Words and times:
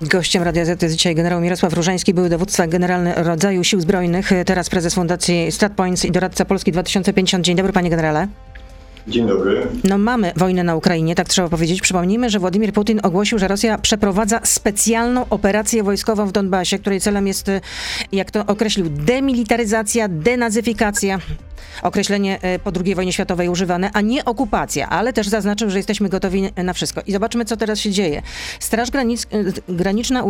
Gościem 0.00 0.42
Radia 0.42 0.64
Z 0.64 0.82
jest 0.82 0.94
dzisiaj 0.94 1.14
generał 1.14 1.40
Mirosław 1.40 1.72
Różański, 1.72 2.14
były 2.14 2.28
dowódca 2.28 2.66
generalny 2.66 3.14
rodzaju 3.14 3.64
Sił 3.64 3.80
Zbrojnych, 3.80 4.30
teraz 4.46 4.70
prezes 4.70 4.94
Fundacji 4.94 5.52
StatPoints 5.52 6.04
i 6.04 6.10
doradca 6.10 6.44
Polski 6.44 6.72
2050. 6.72 7.44
Dzień 7.44 7.56
dobry, 7.56 7.72
panie 7.72 7.90
generale. 7.90 8.28
Dzień 9.08 9.26
dobry. 9.26 9.66
No 9.84 9.98
mamy 9.98 10.32
wojnę 10.36 10.64
na 10.64 10.76
Ukrainie, 10.76 11.14
tak 11.14 11.28
trzeba 11.28 11.48
powiedzieć. 11.48 11.80
Przypomnijmy, 11.80 12.30
że 12.30 12.38
Władimir 12.38 12.72
Putin 12.72 13.00
ogłosił, 13.02 13.38
że 13.38 13.48
Rosja 13.48 13.78
przeprowadza 13.78 14.40
specjalną 14.44 15.28
operację 15.30 15.82
wojskową 15.82 16.26
w 16.26 16.32
Donbasie, 16.32 16.78
której 16.78 17.00
celem 17.00 17.26
jest, 17.26 17.50
jak 18.12 18.30
to 18.30 18.46
określił, 18.46 18.86
demilitaryzacja, 18.88 20.08
denazyfikacja. 20.08 21.18
Określenie 21.82 22.38
e, 22.42 22.58
po 22.58 22.72
II 22.84 22.94
wojnie 22.94 23.12
światowej 23.12 23.48
używane, 23.48 23.90
a 23.92 24.00
nie 24.00 24.24
okupacja, 24.24 24.88
ale 24.88 25.12
też 25.12 25.28
zaznaczył, 25.28 25.70
że 25.70 25.76
jesteśmy 25.76 26.08
gotowi 26.08 26.50
na 26.56 26.72
wszystko. 26.72 27.02
I 27.06 27.12
zobaczmy, 27.12 27.44
co 27.44 27.56
teraz 27.56 27.78
się 27.78 27.90
dzieje. 27.90 28.22
Straż 28.60 28.90
Granic 28.90 29.26
e, 29.68 29.72
Graniczna 29.72 30.24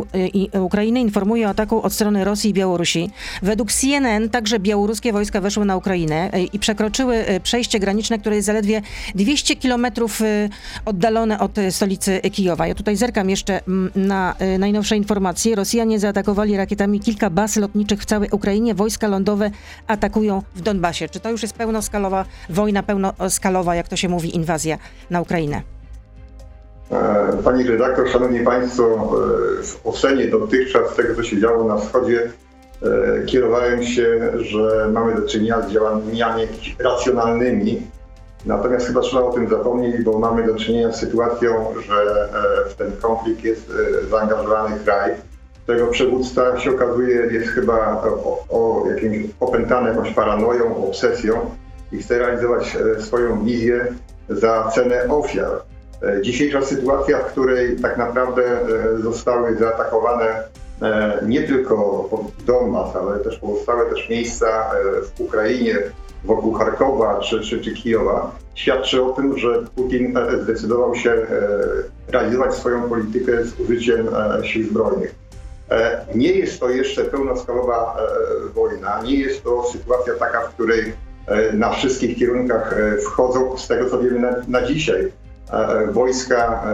Ukrainy 0.61 1.01
informuje 1.01 1.47
o 1.47 1.51
ataku 1.51 1.83
od 1.83 1.93
strony 1.93 2.25
Rosji 2.25 2.51
i 2.51 2.55
Białorusi. 2.55 3.11
Według 3.43 3.73
CNN 3.73 4.29
także 4.29 4.59
białoruskie 4.59 5.13
wojska 5.13 5.41
weszły 5.41 5.65
na 5.65 5.77
Ukrainę 5.77 6.31
i 6.53 6.59
przekroczyły 6.59 7.25
przejście 7.43 7.81
graniczne, 7.81 8.19
które 8.19 8.37
jest 8.37 8.47
zaledwie 8.47 8.68
zaledwie 8.69 8.83
200 9.15 9.57
kilometrów 9.57 10.21
y, 10.21 10.49
oddalone 10.85 11.39
od 11.39 11.59
y, 11.59 11.73
stolicy 11.73 12.21
Kijowa. 12.21 12.67
Ja 12.67 12.75
tutaj 12.75 12.97
zerkam 12.97 13.31
jeszcze 13.31 13.61
mm, 13.69 13.91
na 13.97 14.35
y, 14.55 14.59
najnowsze 14.59 14.97
informacje. 14.97 15.55
Rosjanie 15.55 15.99
zaatakowali 15.99 16.57
rakietami 16.57 17.01
kilka 17.01 17.31
baz 17.31 17.57
lotniczych 17.57 18.01
w 18.01 18.05
całej 18.05 18.29
Ukrainie. 18.33 18.75
Wojska 18.75 19.09
lądowe 19.09 19.51
atakują 19.87 20.43
w 20.55 20.61
Donbasie. 20.61 21.09
Czy 21.09 21.21
to 21.21 21.31
już 21.31 21.43
jest 21.43 21.55
pełnoskalowa 21.55 22.25
wojna, 22.51 22.83
pełnoskalowa, 22.83 23.75
jak 23.75 23.89
to 23.89 23.97
się 23.97 24.09
mówi, 24.09 24.37
inwazja 24.37 24.79
na 25.11 25.21
Ukrainę? 25.21 25.63
E, 26.93 27.43
pani 27.45 27.65
redaktor, 27.65 28.09
szanowni 28.09 28.41
państwo, 28.41 28.85
e, 28.85 29.63
w 29.63 29.81
ocenie 29.85 30.27
dotychczas 30.27 30.97
tego, 30.97 31.15
co 31.15 31.23
się 31.23 31.41
działo 31.41 31.65
na 31.65 31.77
wschodzie, 31.77 32.31
e, 32.83 33.25
kierowałem 33.27 33.85
się, 33.85 34.33
że 34.39 34.89
mamy 34.93 35.15
do 35.15 35.29
czynienia 35.29 35.63
z 35.63 35.73
działaniami 35.73 36.43
racjonalnymi, 36.79 37.83
Natomiast 38.47 38.87
chyba 38.87 39.01
trzeba 39.01 39.23
o 39.23 39.33
tym 39.33 39.49
zapomnieć, 39.49 40.03
bo 40.03 40.19
mamy 40.19 40.47
do 40.47 40.55
czynienia 40.55 40.93
z 40.93 41.01
sytuacją, 41.01 41.75
że 41.87 42.29
e, 42.67 42.71
w 42.71 42.75
ten 42.75 42.93
konflikt 42.93 43.45
jest 43.45 43.71
e, 43.71 44.07
zaangażowany 44.11 44.77
kraj, 44.85 45.13
którego 45.63 45.87
przywódca 45.87 46.59
się 46.59 46.71
okazuje 46.71 47.15
jest 47.17 47.49
chyba 47.49 48.03
o, 48.03 48.45
o 48.51 48.85
jakimś 48.91 49.27
opętany 49.41 49.89
jakąś 49.89 50.11
paranoją, 50.11 50.89
obsesją 50.89 51.51
i 51.93 51.99
chce 51.99 52.19
realizować 52.19 52.77
e, 52.77 53.03
swoją 53.03 53.45
wizję 53.45 53.87
za 54.29 54.71
cenę 54.75 55.09
ofiar. 55.09 55.51
Dzisiejsza 56.23 56.63
sytuacja, 56.63 57.19
w 57.19 57.27
której 57.27 57.77
tak 57.77 57.97
naprawdę 57.97 58.43
zostały 59.03 59.57
zaatakowane 59.57 60.43
nie 61.27 61.43
tylko 61.43 62.09
Donbas, 62.47 62.97
ale 62.97 63.19
też 63.19 63.39
pozostałe 63.39 63.91
też 63.91 64.09
miejsca 64.09 64.71
w 65.17 65.21
Ukrainie, 65.21 65.79
wokół 66.25 66.53
Charkowa 66.53 67.21
czy, 67.21 67.41
czy, 67.41 67.61
czy 67.61 67.73
Kijowa, 67.73 68.39
świadczy 68.55 69.03
o 69.03 69.11
tym, 69.11 69.39
że 69.39 69.63
Putin 69.77 70.17
e, 70.17 70.43
zdecydował 70.43 70.95
się 70.95 71.11
e, 71.11 71.27
realizować 72.09 72.55
swoją 72.55 72.89
politykę 72.89 73.45
z 73.45 73.61
użyciem 73.61 74.09
e, 74.09 74.47
sił 74.47 74.67
zbrojnych. 74.67 75.15
Nie 76.15 76.33
jest 76.33 76.61
to 76.61 76.71
jeszcze 76.71 77.05
pełnoskalowa 77.05 77.97
wojna, 78.55 79.03
nie 79.03 79.15
jest 79.15 79.45
to 79.45 79.65
sytuacja 79.73 80.15
taka, 80.15 80.41
w 80.41 80.55
której 80.55 80.93
na 81.53 81.71
wszystkich 81.71 82.19
kierunkach 82.19 82.75
wchodzą, 83.05 83.59
z 83.59 83.69
tego 83.69 83.91
co 83.91 83.99
wiemy 83.99 84.19
na, 84.19 84.31
na 84.49 84.67
dzisiaj, 84.67 85.13
wojska 85.91 86.65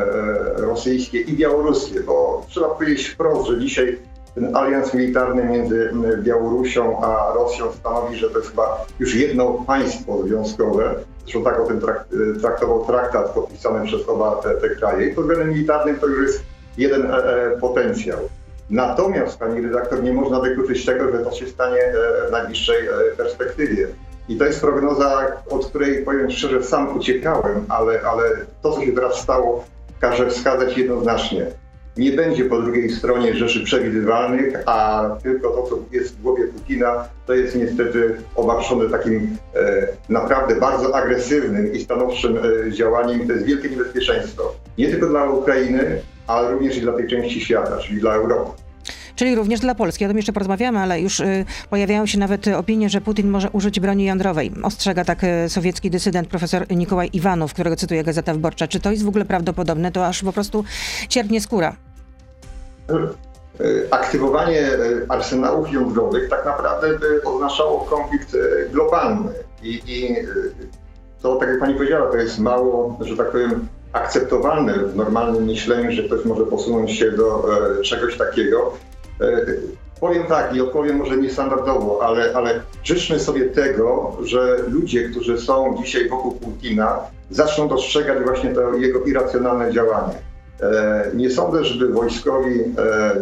rosyjskie 0.57 1.21
i 1.21 1.33
białoruskie, 1.33 2.01
bo 2.01 2.47
trzeba 2.49 2.69
powiedzieć 2.69 3.09
wprost, 3.09 3.49
że 3.49 3.59
dzisiaj 3.59 3.99
ten 4.35 4.57
alians 4.57 4.95
militarny 4.95 5.45
między 5.45 5.93
Białorusią 6.23 7.05
a 7.05 7.35
Rosją 7.35 7.73
stanowi, 7.73 8.17
że 8.17 8.31
to 8.31 8.39
jest 8.39 8.51
chyba 8.51 8.87
już 8.99 9.15
jedno 9.15 9.65
państwo 9.67 10.23
związkowe. 10.23 10.95
Zresztą 11.23 11.45
tak 11.45 11.61
o 11.61 11.67
tym 11.67 11.81
traktował 12.41 12.85
traktat 12.85 13.31
podpisany 13.31 13.87
przez 13.87 14.09
oba 14.09 14.37
te, 14.37 14.55
te 14.55 14.69
kraje. 14.69 15.07
I 15.07 15.15
pod 15.15 15.25
względem 15.25 15.49
militarnym 15.49 15.97
to 15.97 16.07
już 16.07 16.23
jest 16.23 16.43
jeden 16.79 17.11
e, 17.11 17.15
e, 17.15 17.51
potencjał. 17.61 18.19
Natomiast, 18.71 19.39
pani 19.39 19.61
redaktor, 19.61 20.03
nie 20.03 20.13
można 20.13 20.41
wykluczyć 20.41 20.85
tego, 20.85 21.13
że 21.13 21.19
to 21.19 21.33
się 21.33 21.47
stanie 21.47 21.81
e, 21.81 22.29
w 22.29 22.33
najbliższej 22.33 22.87
e, 22.87 23.17
perspektywie. 23.17 23.89
I 24.29 24.37
to 24.37 24.45
jest 24.45 24.61
prognoza, 24.61 25.27
od 25.51 25.67
której 25.67 26.05
powiem 26.05 26.31
szczerze, 26.31 26.63
sam 26.63 26.97
uciekałem, 26.97 27.65
ale, 27.69 28.01
ale 28.03 28.23
to, 28.63 28.73
co 28.73 28.85
się 28.85 28.93
teraz 28.93 29.21
stało, 29.21 29.65
każe 30.01 30.31
wskazać 30.31 30.79
jednoznacznie 30.79 31.47
nie 31.97 32.13
będzie 32.13 32.45
po 32.45 32.63
drugiej 32.63 32.91
stronie 32.91 33.35
rzeczy 33.35 33.65
przewidywalnych, 33.65 34.55
a 34.67 35.11
tylko 35.23 35.51
to, 35.51 35.63
co 35.63 35.79
jest 35.93 36.17
w 36.17 36.23
głowie 36.23 36.45
Putina, 36.45 37.09
to 37.27 37.35
jest 37.35 37.57
niestety 37.57 38.17
obarczone 38.37 38.91
takim 38.91 39.37
e, 39.55 39.87
naprawdę 40.09 40.57
bardzo 40.57 40.97
agresywnym 40.97 41.73
i 41.73 41.81
stanowczym 41.81 42.39
e, 42.39 42.73
działaniem. 42.73 43.27
To 43.27 43.33
jest 43.33 43.45
wielkie 43.45 43.71
niebezpieczeństwo. 43.71 44.55
Nie 44.79 44.89
tylko 44.89 45.07
dla 45.07 45.31
Ukrainy, 45.31 46.01
ale 46.27 46.53
również 46.53 46.77
i 46.77 46.81
dla 46.81 46.93
tej 46.93 47.09
części 47.09 47.41
świata, 47.41 47.79
czyli 47.79 48.01
dla 48.01 48.15
Europy 48.15 48.64
czyli 49.17 49.35
również 49.35 49.61
dla 49.61 49.75
Polski. 49.75 50.05
O 50.05 50.09
tym 50.09 50.17
jeszcze 50.17 50.33
porozmawiamy, 50.33 50.79
ale 50.79 51.01
już 51.01 51.21
y, 51.21 51.45
pojawiają 51.71 52.07
się 52.07 52.19
nawet 52.19 52.49
opinie, 52.49 52.89
że 52.89 53.01
Putin 53.01 53.31
może 53.31 53.51
użyć 53.51 53.81
broni 53.81 54.05
jądrowej. 54.05 54.53
Ostrzega 54.63 55.05
tak 55.05 55.25
y, 55.25 55.49
sowiecki 55.49 55.91
dysydent 55.91 56.29
profesor 56.29 56.67
Nikołaj 56.71 57.11
Iwanow, 57.13 57.53
którego 57.53 57.77
cytuje 57.77 58.05
Gazeta 58.05 58.33
Wyborcza. 58.33 58.69
Czy 58.69 58.81
to 58.81 58.91
jest 58.91 59.05
w 59.05 59.09
ogóle 59.09 59.25
prawdopodobne? 59.25 59.93
To 59.93 60.07
aż 60.07 60.23
po 60.23 60.33
prostu 60.33 60.65
cierpnie 61.09 61.41
skóra. 61.41 61.77
Y, 63.61 63.89
aktywowanie 63.91 64.69
arsenałów 65.09 65.73
jądrowych 65.73 66.29
tak 66.29 66.45
naprawdę 66.45 66.99
by 66.99 67.23
oznaczało 67.23 67.81
konflikt 67.81 68.37
globalny. 68.73 69.31
I, 69.63 69.83
I, 69.87 70.17
to, 71.23 71.37
tak 71.37 71.49
jak 71.49 71.59
pani 71.61 71.75
powiedziała, 71.75 72.11
to 72.11 72.17
jest 72.17 72.39
mało, 72.39 72.99
że 73.01 73.17
tak 73.17 73.33
powiem, 73.33 73.69
akceptowalne 73.93 74.75
w 74.75 74.97
normalnym 74.97 75.45
myśleniu, 75.45 75.93
że 75.93 76.03
ktoś 76.03 76.25
może 76.25 76.47
posunąć 76.47 76.93
się 76.93 77.11
do 77.11 77.47
czegoś 77.85 78.19
takiego. 78.19 78.73
E, 79.21 79.47
powiem 80.01 80.25
tak 80.25 80.55
i 80.55 80.61
odpowiem 80.61 80.97
może 80.97 81.17
niestandardowo, 81.17 82.01
ale, 82.03 82.33
ale 82.35 82.61
życzmy 82.85 83.21
sobie 83.21 83.45
tego, 83.45 84.17
że 84.23 84.57
ludzie, 84.69 85.09
którzy 85.09 85.39
są 85.39 85.77
dzisiaj 85.85 86.09
wokół 86.09 86.33
Putina, 86.33 87.01
zaczną 87.31 87.69
dostrzegać 87.69 88.25
właśnie 88.25 88.51
to 88.51 88.75
jego 88.75 89.05
irracjonalne 89.05 89.73
działanie. 89.73 90.15
E, 90.63 91.11
nie 91.15 91.31
sądzę, 91.31 91.65
żeby 91.65 91.89
wojskowi 91.89 92.61
e, 92.61 92.65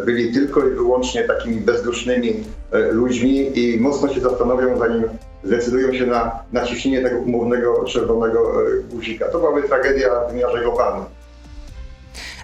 byli 0.05 0.33
tylko 0.33 0.67
i 0.67 0.71
wyłącznie 0.71 1.23
takimi 1.23 1.55
bezdusznymi 1.55 2.43
ludźmi 2.91 3.59
i 3.59 3.79
mocno 3.79 4.13
się 4.13 4.21
zastanowią, 4.21 4.77
zanim 4.77 5.03
zdecydują 5.43 5.93
się 5.93 6.05
na 6.05 6.31
naciśnienie 6.51 7.01
tego 7.01 7.19
umownego 7.19 7.83
czerwonego 7.83 8.53
guzika. 8.91 9.25
To 9.25 9.39
byłaby 9.39 9.63
tragedia 9.63 10.09
w 10.29 10.31
wymiarze 10.31 10.59
globalnym. 10.59 11.05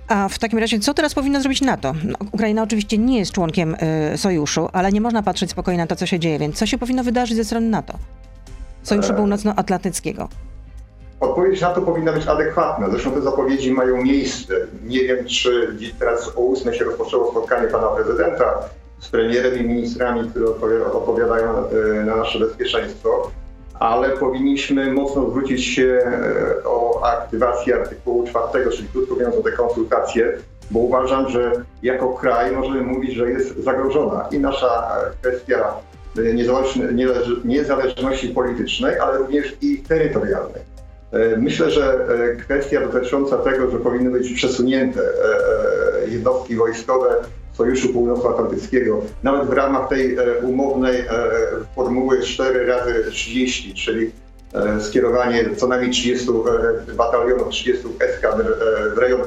A 0.10 0.30
w 0.30 0.40
takim 0.40 0.60
razie, 0.60 0.80
co 0.80 0.94
teraz 0.94 1.14
powinno 1.14 1.42
zrobić 1.42 1.62
NATO? 1.62 1.94
No, 2.04 2.18
Ukraina 2.32 2.64
oczywiście 2.64 2.98
nie 2.98 3.20
jest 3.20 3.32
członkiem 3.32 3.76
y, 4.14 4.18
sojuszu, 4.18 4.70
ale 4.74 4.92
nie 4.92 5.02
można 5.02 5.24
patrzeć 5.24 5.52
spokojnie 5.52 5.78
na 5.78 5.88
to, 5.88 5.96
co 5.96 6.06
się 6.06 6.20
dzieje, 6.20 6.40
więc 6.40 6.56
co 6.56 6.66
się 6.66 6.78
powinno 6.78 7.04
wydarzyć 7.04 7.38
ze 7.38 7.44
strony 7.44 7.70
NATO? 7.70 7.94
Sojuszu 8.84 9.14
e... 9.14 9.16
Północnoatlantyckiego. 9.16 10.30
Odpowiedź 11.20 11.62
na 11.62 11.70
to 11.70 11.82
powinna 11.82 12.14
być 12.14 12.28
adekwatna. 12.28 12.90
Zresztą 12.90 13.12
te 13.12 13.22
zapowiedzi 13.22 13.72
mają 13.72 14.04
miejsce. 14.04 14.54
Nie 14.84 15.04
wiem, 15.04 15.26
czy 15.26 15.78
teraz 16.00 16.32
o 16.36 16.52
8 16.52 16.74
się 16.74 16.84
rozpoczęło 16.84 17.32
spotkanie 17.32 17.68
pana 17.68 17.88
prezydenta 17.88 18.60
z 19.00 19.10
premierem 19.10 19.60
i 19.60 19.64
ministrami, 19.64 20.30
które 20.30 20.86
odpowiadają 20.86 21.50
e, 21.68 22.06
na 22.06 22.16
nasze 22.16 22.40
bezpieczeństwo 22.40 23.32
ale 23.80 24.10
powinniśmy 24.10 24.94
mocno 24.94 25.30
zwrócić 25.30 25.66
się 25.66 26.00
e, 26.06 26.64
o 26.66 27.02
aktywację 27.06 27.76
artykułu 27.76 28.28
4, 28.28 28.70
czyli 28.70 28.88
krótko 28.88 29.14
mówiąc 29.14 29.36
o 29.36 29.42
te 29.42 29.52
konsultacje, 29.52 30.38
bo 30.72 30.80
uważam, 30.80 31.30
że 31.30 31.52
jako 31.84 32.14
kraj 32.14 32.52
możemy 32.52 32.82
mówić, 32.82 33.14
że 33.14 33.30
jest 33.30 33.64
zagrożona 33.64 34.28
i 34.32 34.40
nasza 34.40 34.96
kwestia 35.22 35.74
e, 36.18 36.22
niezależności 37.46 38.30
politycznej, 38.30 39.00
ale 39.00 39.18
również 39.18 39.58
i 39.62 39.78
terytorialnej. 39.78 40.62
E, 41.12 41.38
myślę, 41.38 41.72
że 41.72 42.08
kwestia 42.40 42.82
dotycząca 42.82 43.38
tego, 43.38 43.72
że 43.72 43.80
powinny 43.80 44.12
być 44.12 44.34
przesunięte 44.34 45.02
jednostki 46.08 46.56
wojskowe 46.56 47.16
Sojuszu 47.60 47.94
Północnoatlantyckiego, 47.94 49.02
nawet 49.24 49.48
w 49.48 49.54
ramach 49.54 49.90
tej 49.90 50.16
e, 50.16 50.40
umownej 50.44 51.00
e, 51.00 51.06
formuły 51.76 52.22
4 52.22 52.66
razy 52.66 53.12
30, 53.12 53.74
czyli 53.74 54.12
e, 54.54 54.82
skierowanie 54.82 55.56
co 55.56 55.68
najmniej 55.68 55.92
30 55.92 56.28
batalionów, 56.98 57.50
30 57.50 57.88
eskadr 58.00 58.44
w 58.96 58.98
rejon 58.98 59.22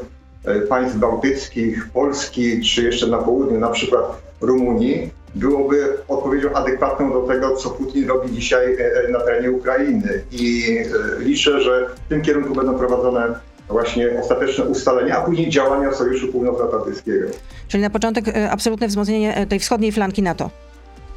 państw 0.68 0.96
bałtyckich, 0.96 1.88
Polski, 1.94 2.60
czy 2.60 2.82
jeszcze 2.82 3.06
na 3.06 3.18
południu, 3.18 3.60
na 3.60 3.68
przykład 3.68 4.22
Rumunii, 4.40 5.10
byłoby 5.34 5.98
odpowiedzią 6.08 6.52
adekwatną 6.52 7.12
do 7.12 7.22
tego, 7.22 7.56
co 7.56 7.70
Putin 7.70 8.08
robi 8.08 8.32
dzisiaj 8.32 8.76
na 9.10 9.20
terenie 9.20 9.50
Ukrainy. 9.50 10.22
I 10.32 10.76
liczę, 11.18 11.60
że 11.60 11.86
w 12.06 12.08
tym 12.08 12.22
kierunku 12.22 12.54
będą 12.54 12.78
prowadzone 12.78 13.34
właśnie 13.72 14.20
ostateczne 14.20 14.64
ustalenia, 14.64 15.18
a 15.18 15.20
później 15.20 15.50
działania 15.50 15.92
Sojuszu 15.92 16.28
Północnoatlantyckiego. 16.32 17.26
Czyli 17.68 17.82
na 17.82 17.90
początek 17.90 18.28
e, 18.28 18.50
absolutne 18.50 18.88
wzmocnienie 18.88 19.36
e, 19.36 19.46
tej 19.46 19.58
wschodniej 19.58 19.92
flanki 19.92 20.22
NATO, 20.22 20.50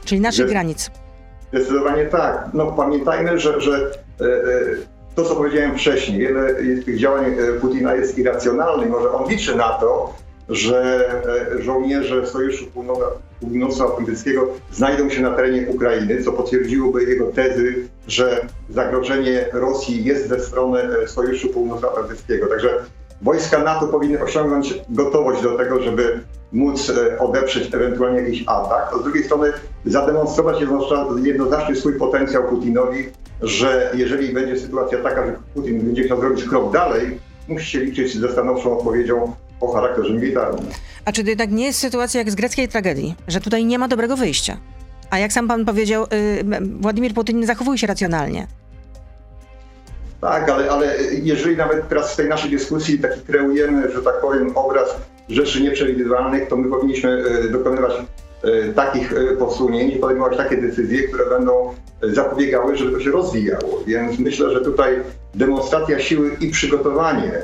czyli 0.05 0.21
naszych 0.21 0.47
granic. 0.47 0.91
Zdecydowanie 1.53 2.05
tak. 2.05 2.49
No 2.53 2.71
pamiętajmy, 2.71 3.39
że, 3.39 3.61
że 3.61 3.91
e, 4.21 4.25
to, 5.15 5.23
co 5.23 5.35
powiedziałem 5.35 5.77
wcześniej, 5.77 6.19
wiele 6.19 6.55
tych 6.85 6.99
działań 6.99 7.25
Putina 7.61 7.95
jest 7.95 8.17
irracjonalnych. 8.17 8.89
Może 8.89 9.11
on 9.11 9.29
liczy 9.29 9.55
na 9.55 9.69
to, 9.69 10.13
że 10.49 11.09
e, 11.57 11.63
żołnierze 11.63 12.27
Sojuszu 12.27 12.65
Północ- 12.75 13.11
Północnoatlantyckiego 13.39 14.47
znajdą 14.71 15.09
się 15.09 15.21
na 15.21 15.31
terenie 15.31 15.67
Ukrainy, 15.69 16.23
co 16.23 16.31
potwierdziłoby 16.31 17.03
jego 17.03 17.25
tezy, 17.25 17.75
że 18.07 18.47
zagrożenie 18.69 19.45
Rosji 19.53 20.03
jest 20.03 20.27
ze 20.29 20.39
strony 20.39 20.79
e, 21.03 21.07
Sojuszu 21.07 21.49
Północnoatlantyckiego. 21.49 22.47
Także 22.47 22.69
wojska 23.21 23.63
NATO 23.63 23.87
powinny 23.87 24.23
osiągnąć 24.23 24.81
gotowość 24.89 25.41
do 25.41 25.57
tego, 25.57 25.81
żeby 25.81 26.19
móc 26.51 26.89
e, 26.89 27.19
odeprzeć 27.19 27.73
ewentualnie 27.73 28.19
jakiś 28.19 28.43
atak, 28.47 28.91
a 28.93 28.99
z 28.99 29.03
drugiej 29.03 29.23
strony 29.23 29.53
zademonstrować 29.85 30.57
jednoznacznie 31.23 31.75
swój 31.75 31.93
potencjał 31.93 32.43
Putinowi, 32.43 33.09
że 33.41 33.91
jeżeli 33.93 34.33
będzie 34.33 34.57
sytuacja 34.57 34.97
taka, 34.97 35.25
że 35.25 35.35
Putin 35.53 35.81
będzie 35.81 36.03
chciał 36.03 36.19
zrobić 36.19 36.43
krok 36.43 36.73
dalej, 36.73 37.19
musi 37.47 37.65
się 37.65 37.79
liczyć 37.79 38.17
ze 38.17 38.31
stanowczą 38.31 38.77
odpowiedzią 38.77 39.35
o 39.61 39.73
charakterze 39.73 40.13
militarnym. 40.13 40.65
A 41.05 41.11
czy 41.11 41.23
to 41.23 41.29
jednak 41.29 41.51
nie 41.51 41.65
jest 41.65 41.79
sytuacja 41.79 42.19
jak 42.19 42.31
z 42.31 42.35
greckiej 42.35 42.67
tragedii, 42.67 43.15
że 43.27 43.41
tutaj 43.41 43.65
nie 43.65 43.79
ma 43.79 43.87
dobrego 43.87 44.17
wyjścia? 44.17 44.57
A 45.09 45.19
jak 45.19 45.33
sam 45.33 45.47
pan 45.47 45.65
powiedział, 45.65 46.03
y, 46.03 46.07
m, 46.39 46.77
Władimir 46.81 47.13
Putin 47.13 47.39
nie 47.39 47.47
zachowuje 47.47 47.77
się 47.77 47.87
racjonalnie. 47.87 48.47
Tak, 50.21 50.49
ale, 50.49 50.71
ale 50.71 50.95
jeżeli 51.23 51.57
nawet 51.57 51.89
teraz 51.89 52.13
w 52.13 52.15
tej 52.15 52.29
naszej 52.29 52.51
dyskusji 52.51 52.99
taki 52.99 53.21
kreujemy, 53.21 53.91
że 53.91 54.01
tak 54.01 54.21
powiem, 54.21 54.57
obraz 54.57 54.89
rzeczy 55.29 55.61
nieprzewidywalnych, 55.61 56.47
to 56.47 56.57
my 56.57 56.69
powinniśmy 56.69 57.23
e, 57.45 57.49
dokonywać 57.49 57.91
takich 58.75 59.13
e, 59.13 59.37
posunięć 59.37 59.95
i 59.95 59.99
podejmować 59.99 60.37
takie 60.37 60.57
decyzje, 60.57 61.07
które 61.07 61.29
będą 61.29 61.73
e, 62.03 62.09
zapobiegały, 62.09 62.77
żeby 62.77 62.91
to 62.91 62.99
się 62.99 63.11
rozwijało. 63.11 63.83
Więc 63.87 64.19
myślę, 64.19 64.49
że 64.51 64.61
tutaj 64.61 65.01
demonstracja 65.35 65.99
siły 65.99 66.31
i 66.39 66.49
przygotowanie 66.49 67.33
e, 67.33 67.39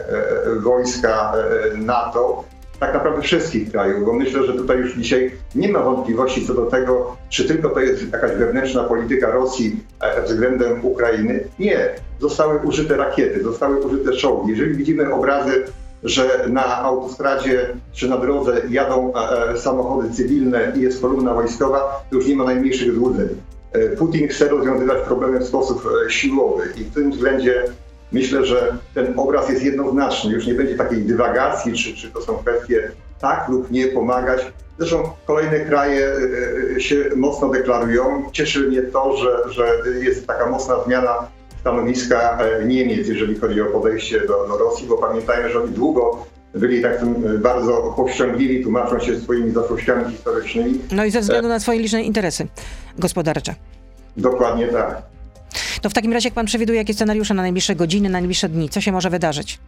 e, 0.45 0.55
wojska 0.55 1.33
e, 1.73 1.77
NATO 1.77 2.43
tak 2.79 2.93
naprawdę 2.93 3.21
wszystkich 3.21 3.71
krajów, 3.71 4.05
bo 4.05 4.13
myślę, 4.13 4.43
że 4.43 4.53
tutaj 4.53 4.77
już 4.77 4.95
dzisiaj 4.95 5.31
nie 5.55 5.69
ma 5.69 5.79
wątpliwości 5.79 6.47
co 6.47 6.53
do 6.53 6.65
tego, 6.65 7.17
czy 7.29 7.45
tylko 7.45 7.69
to 7.69 7.79
jest 7.79 8.11
jakaś 8.11 8.31
wewnętrzna 8.31 8.83
polityka 8.83 9.31
Rosji 9.31 9.79
e, 9.99 10.23
względem 10.23 10.85
Ukrainy. 10.85 11.43
Nie. 11.59 11.89
Zostały 12.19 12.59
użyte 12.59 12.97
rakiety, 12.97 13.43
zostały 13.43 13.81
użyte 13.81 14.11
czołgi. 14.11 14.51
Jeżeli 14.51 14.75
widzimy 14.75 15.13
obrazy, 15.13 15.65
że 16.03 16.45
na 16.49 16.77
autostradzie 16.77 17.67
czy 17.93 18.09
na 18.09 18.17
drodze 18.17 18.61
jadą 18.69 19.13
e, 19.15 19.49
e, 19.49 19.57
samochody 19.57 20.09
cywilne 20.09 20.73
i 20.75 20.81
jest 20.81 21.01
kolumna 21.01 21.33
wojskowa, 21.33 22.03
to 22.09 22.15
już 22.15 22.27
nie 22.27 22.35
ma 22.35 22.43
najmniejszych 22.43 22.95
złudzeń. 22.95 23.27
E, 23.71 23.89
Putin 23.89 24.27
chce 24.27 24.47
rozwiązywać 24.47 24.97
problemy 25.01 25.39
w 25.39 25.47
sposób 25.47 25.89
siłowy 26.09 26.63
i 26.77 26.83
w 26.83 26.93
tym 26.93 27.11
względzie 27.11 27.63
myślę, 28.11 28.45
że 28.45 28.77
ten 28.93 29.19
obraz 29.19 29.49
jest 29.49 29.63
jednoznaczny. 29.63 30.33
Już 30.33 30.47
nie 30.47 30.53
będzie 30.53 30.75
takiej 30.75 31.01
dywagacji, 31.01 31.73
czy, 31.73 31.95
czy 31.95 32.11
to 32.11 32.21
są 32.21 32.37
kwestie 32.37 32.91
tak 33.19 33.49
lub 33.49 33.71
nie 33.71 33.87
pomagać. 33.87 34.53
Zresztą 34.79 35.03
kolejne 35.25 35.59
kraje 35.59 36.11
się 36.77 36.95
mocno 37.15 37.49
deklarują. 37.49 38.23
Cieszy 38.31 38.59
mnie 38.59 38.81
to, 38.81 39.17
że, 39.17 39.49
że 39.49 39.81
jest 39.99 40.27
taka 40.27 40.49
mocna 40.49 40.83
zmiana 40.83 41.27
stanowiska 41.61 42.37
e, 42.41 42.65
Niemiec, 42.65 43.07
jeżeli 43.07 43.39
chodzi 43.39 43.61
o 43.61 43.65
podejście 43.65 44.19
do, 44.19 44.47
do 44.47 44.57
Rosji, 44.57 44.87
bo 44.87 44.97
pamiętajmy, 44.97 45.49
że 45.49 45.63
oni 45.63 45.71
długo 45.71 46.25
byli 46.53 46.81
tak 46.81 47.01
e, 47.01 47.37
bardzo 47.37 47.93
powściągliwi, 47.95 48.63
tłumacząc 48.63 49.03
się 49.03 49.19
swoimi 49.19 49.51
zaszłościami 49.51 50.11
historycznymi. 50.11 50.79
No 50.91 51.05
i 51.05 51.11
ze 51.11 51.19
względu 51.21 51.49
na 51.49 51.59
swoje 51.59 51.79
liczne 51.79 52.03
interesy 52.03 52.47
gospodarcze. 52.99 53.55
Dokładnie 54.17 54.67
tak. 54.67 55.01
To 55.81 55.89
w 55.89 55.93
takim 55.93 56.13
razie, 56.13 56.27
jak 56.27 56.33
pan 56.33 56.45
przewiduje, 56.45 56.79
jakie 56.79 56.93
scenariusze 56.93 57.33
na 57.33 57.41
najbliższe 57.41 57.75
godziny, 57.75 58.09
na 58.09 58.19
najbliższe 58.19 58.49
dni, 58.49 58.69
co 58.69 58.81
się 58.81 58.91
może 58.91 59.09
wydarzyć? 59.09 59.59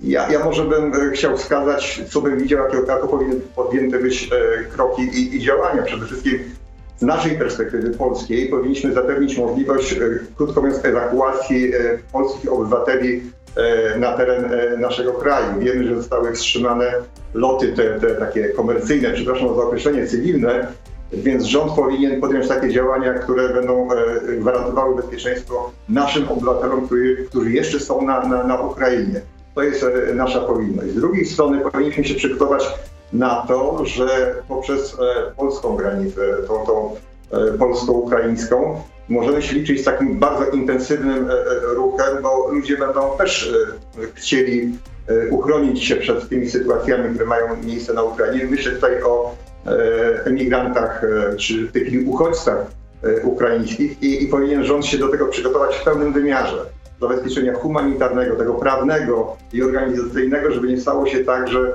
Ja, 0.00 0.32
ja 0.32 0.44
może 0.44 0.64
bym 0.64 0.94
e, 0.94 1.10
chciał 1.10 1.36
wskazać, 1.36 2.02
co 2.10 2.20
bym 2.20 2.38
widział, 2.38 2.64
jako, 2.64 2.92
jako 2.92 3.08
powinny 3.08 3.36
podjęte 3.56 3.98
być 3.98 4.30
e, 4.32 4.64
kroki 4.64 5.02
i, 5.02 5.36
i 5.36 5.40
działania. 5.40 5.82
Przede 5.82 6.06
wszystkim 6.06 6.54
z 6.98 7.02
naszej 7.02 7.38
perspektywy 7.38 7.90
polskiej 7.90 8.48
powinniśmy 8.48 8.92
zapewnić 8.92 9.38
możliwość, 9.38 9.92
e, 9.92 9.96
krótko 10.36 10.60
mówiąc, 10.62 10.84
ewakuacji 10.84 11.74
e, 11.74 11.78
polskich 12.12 12.52
obywateli 12.52 13.22
e, 13.56 13.98
na 13.98 14.12
teren 14.12 14.50
naszego 14.80 15.12
kraju. 15.12 15.60
Wiemy, 15.60 15.84
że 15.84 15.96
zostały 15.96 16.32
wstrzymane 16.32 16.92
loty 17.34 17.72
te, 17.72 18.00
te 18.00 18.14
takie 18.14 18.48
komercyjne, 18.48 19.10
przepraszam 19.10 19.56
za 19.56 19.62
określenie 19.62 20.06
cywilne, 20.06 20.66
więc 21.12 21.44
rząd 21.44 21.72
powinien 21.72 22.20
podjąć 22.20 22.48
takie 22.48 22.70
działania, 22.70 23.14
które 23.14 23.48
będą 23.48 23.88
gwarantowały 24.38 24.96
bezpieczeństwo 24.96 25.70
naszym 25.88 26.28
obywatelom, 26.28 26.86
którzy, 26.86 27.16
którzy 27.28 27.50
jeszcze 27.50 27.80
są 27.80 28.06
na, 28.06 28.28
na, 28.28 28.44
na 28.44 28.60
Ukrainie. 28.60 29.20
To 29.54 29.62
jest 29.62 29.86
nasza 30.14 30.40
powinność. 30.40 30.90
Z 30.90 30.94
drugiej 30.94 31.26
strony 31.26 31.60
powinniśmy 31.60 32.04
się 32.04 32.14
przygotować 32.14 32.64
na 33.12 33.44
to, 33.48 33.84
że 33.84 34.34
poprzez 34.48 34.94
e, 34.94 35.34
polską 35.36 35.76
granicę, 35.76 36.20
tą, 36.48 36.66
tą 36.66 36.96
e, 37.32 37.58
polsko-ukraińską, 37.58 38.82
możemy 39.08 39.42
się 39.42 39.54
liczyć 39.54 39.80
z 39.80 39.84
takim 39.84 40.18
bardzo 40.18 40.46
intensywnym 40.46 41.30
e, 41.30 41.34
ruchem, 41.74 42.22
bo 42.22 42.48
ludzie 42.48 42.76
będą 42.76 43.16
też 43.18 43.54
chcieli 44.14 44.78
uchronić 45.30 45.84
się 45.84 45.96
przed 45.96 46.28
tymi 46.28 46.50
sytuacjami, 46.50 47.08
które 47.10 47.26
mają 47.26 47.56
miejsce 47.56 47.94
na 47.94 48.02
Ukrainie. 48.02 48.46
Myślę 48.46 48.72
tutaj 48.72 49.02
o 49.02 49.34
emigrantach 50.24 51.02
czy 51.38 51.68
tych 51.68 51.88
uchodźcach 52.06 52.66
ukraińskich 53.22 54.02
i, 54.02 54.24
i 54.24 54.28
powinien 54.28 54.64
rząd 54.64 54.86
się 54.86 54.98
do 54.98 55.08
tego 55.08 55.26
przygotować 55.26 55.76
w 55.76 55.84
pełnym 55.84 56.12
wymiarze 56.12 56.66
zabezpieczenia 57.00 57.54
humanitarnego, 57.54 58.36
tego 58.36 58.54
prawnego 58.54 59.36
i 59.52 59.62
organizacyjnego, 59.62 60.50
żeby 60.50 60.68
nie 60.68 60.80
stało 60.80 61.06
się 61.06 61.24
tak, 61.24 61.48
że 61.48 61.72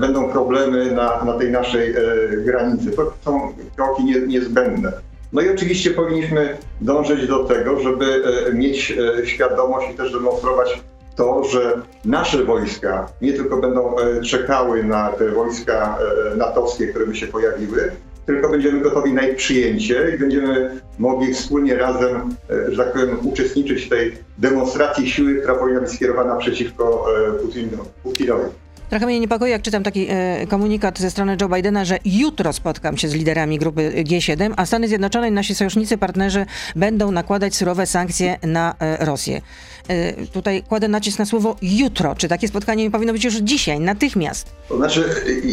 będą 0.00 0.28
problemy 0.28 0.92
na, 0.92 1.24
na 1.24 1.32
tej 1.32 1.50
naszej 1.50 1.90
e, 1.90 1.96
granicy. 2.36 2.90
To 2.90 3.12
są 3.24 3.52
kroki 3.76 4.04
nie, 4.04 4.20
niezbędne. 4.20 4.92
No 5.32 5.40
i 5.40 5.48
oczywiście 5.48 5.90
powinniśmy 5.90 6.56
dążyć 6.80 7.26
do 7.26 7.44
tego, 7.44 7.80
żeby 7.80 8.22
e, 8.48 8.54
mieć 8.54 8.98
e, 9.20 9.26
świadomość 9.26 9.90
i 9.90 9.94
też 9.94 10.12
demonstrować 10.12 10.80
to, 11.16 11.44
że 11.44 11.80
nasze 12.04 12.44
wojska 12.44 13.08
nie 13.22 13.32
tylko 13.32 13.56
będą 13.56 13.98
e, 13.98 14.22
czekały 14.22 14.84
na 14.84 15.08
te 15.08 15.28
wojska 15.28 15.98
e, 16.32 16.36
natowskie, 16.36 16.86
które 16.86 17.06
by 17.06 17.16
się 17.16 17.26
pojawiły, 17.26 17.92
tylko 18.26 18.48
będziemy 18.48 18.80
gotowi 18.80 19.12
na 19.12 19.22
ich 19.22 19.36
przyjęcie 19.36 20.12
i 20.14 20.18
będziemy 20.18 20.80
mogli 20.98 21.34
wspólnie 21.34 21.76
razem, 21.76 22.34
e, 22.50 22.72
że 22.72 22.84
tak 22.84 22.92
powiem, 22.92 23.18
uczestniczyć 23.22 23.84
w 23.84 23.88
tej 23.88 24.18
demonstracji 24.38 25.10
siły, 25.10 25.34
która 25.34 25.54
powinna 25.54 25.80
być 25.80 25.90
skierowana 25.90 26.36
przeciwko 26.36 27.06
e, 27.28 27.32
Putino- 27.32 27.84
Putinowi. 28.02 28.44
Trochę 28.90 29.06
mnie 29.06 29.20
niepokoi, 29.20 29.50
jak 29.50 29.62
czytam 29.62 29.82
taki 29.82 30.06
e, 30.10 30.46
komunikat 30.46 30.98
ze 30.98 31.10
strony 31.10 31.36
Joe 31.40 31.48
Bidena, 31.48 31.84
że 31.84 31.98
jutro 32.04 32.52
spotkam 32.52 32.96
się 32.96 33.08
z 33.08 33.14
liderami 33.14 33.58
grupy 33.58 33.92
G7, 33.96 34.52
a 34.56 34.66
Stany 34.66 34.88
Zjednoczone 34.88 35.28
i 35.28 35.32
nasi 35.32 35.54
sojusznicy, 35.54 35.98
partnerzy 35.98 36.46
będą 36.76 37.10
nakładać 37.12 37.54
surowe 37.54 37.86
sankcje 37.86 38.38
na 38.42 38.74
e, 38.80 39.04
Rosję. 39.04 39.40
E, 39.88 40.12
tutaj 40.26 40.62
kładę 40.62 40.88
nacisk 40.88 41.18
na 41.18 41.24
słowo 41.24 41.56
jutro. 41.62 42.14
Czy 42.14 42.28
takie 42.28 42.48
spotkanie 42.48 42.84
nie 42.84 42.90
powinno 42.90 43.12
być 43.12 43.24
już 43.24 43.34
dzisiaj, 43.34 43.80
natychmiast? 43.80 44.52
To 44.68 44.76
znaczy, 44.76 45.04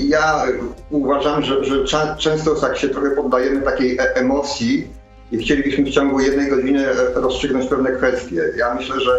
ja 0.08 0.44
uważam, 0.90 1.44
że, 1.44 1.66
że 1.66 1.84
cza- 1.84 2.18
często 2.18 2.56
tak 2.56 2.78
się 2.78 2.90
trochę 2.90 3.10
poddajemy 3.12 3.62
takiej 3.62 3.98
e- 3.98 4.16
emocji 4.16 4.88
i 5.32 5.38
chcielibyśmy 5.38 5.84
w 5.86 5.90
ciągu 5.90 6.20
jednej 6.20 6.50
godziny 6.50 6.88
e, 6.88 6.94
rozstrzygnąć 7.16 7.68
pewne 7.70 7.92
kwestie. 7.92 8.42
Ja 8.58 8.74
myślę, 8.76 8.96
że 9.02 9.12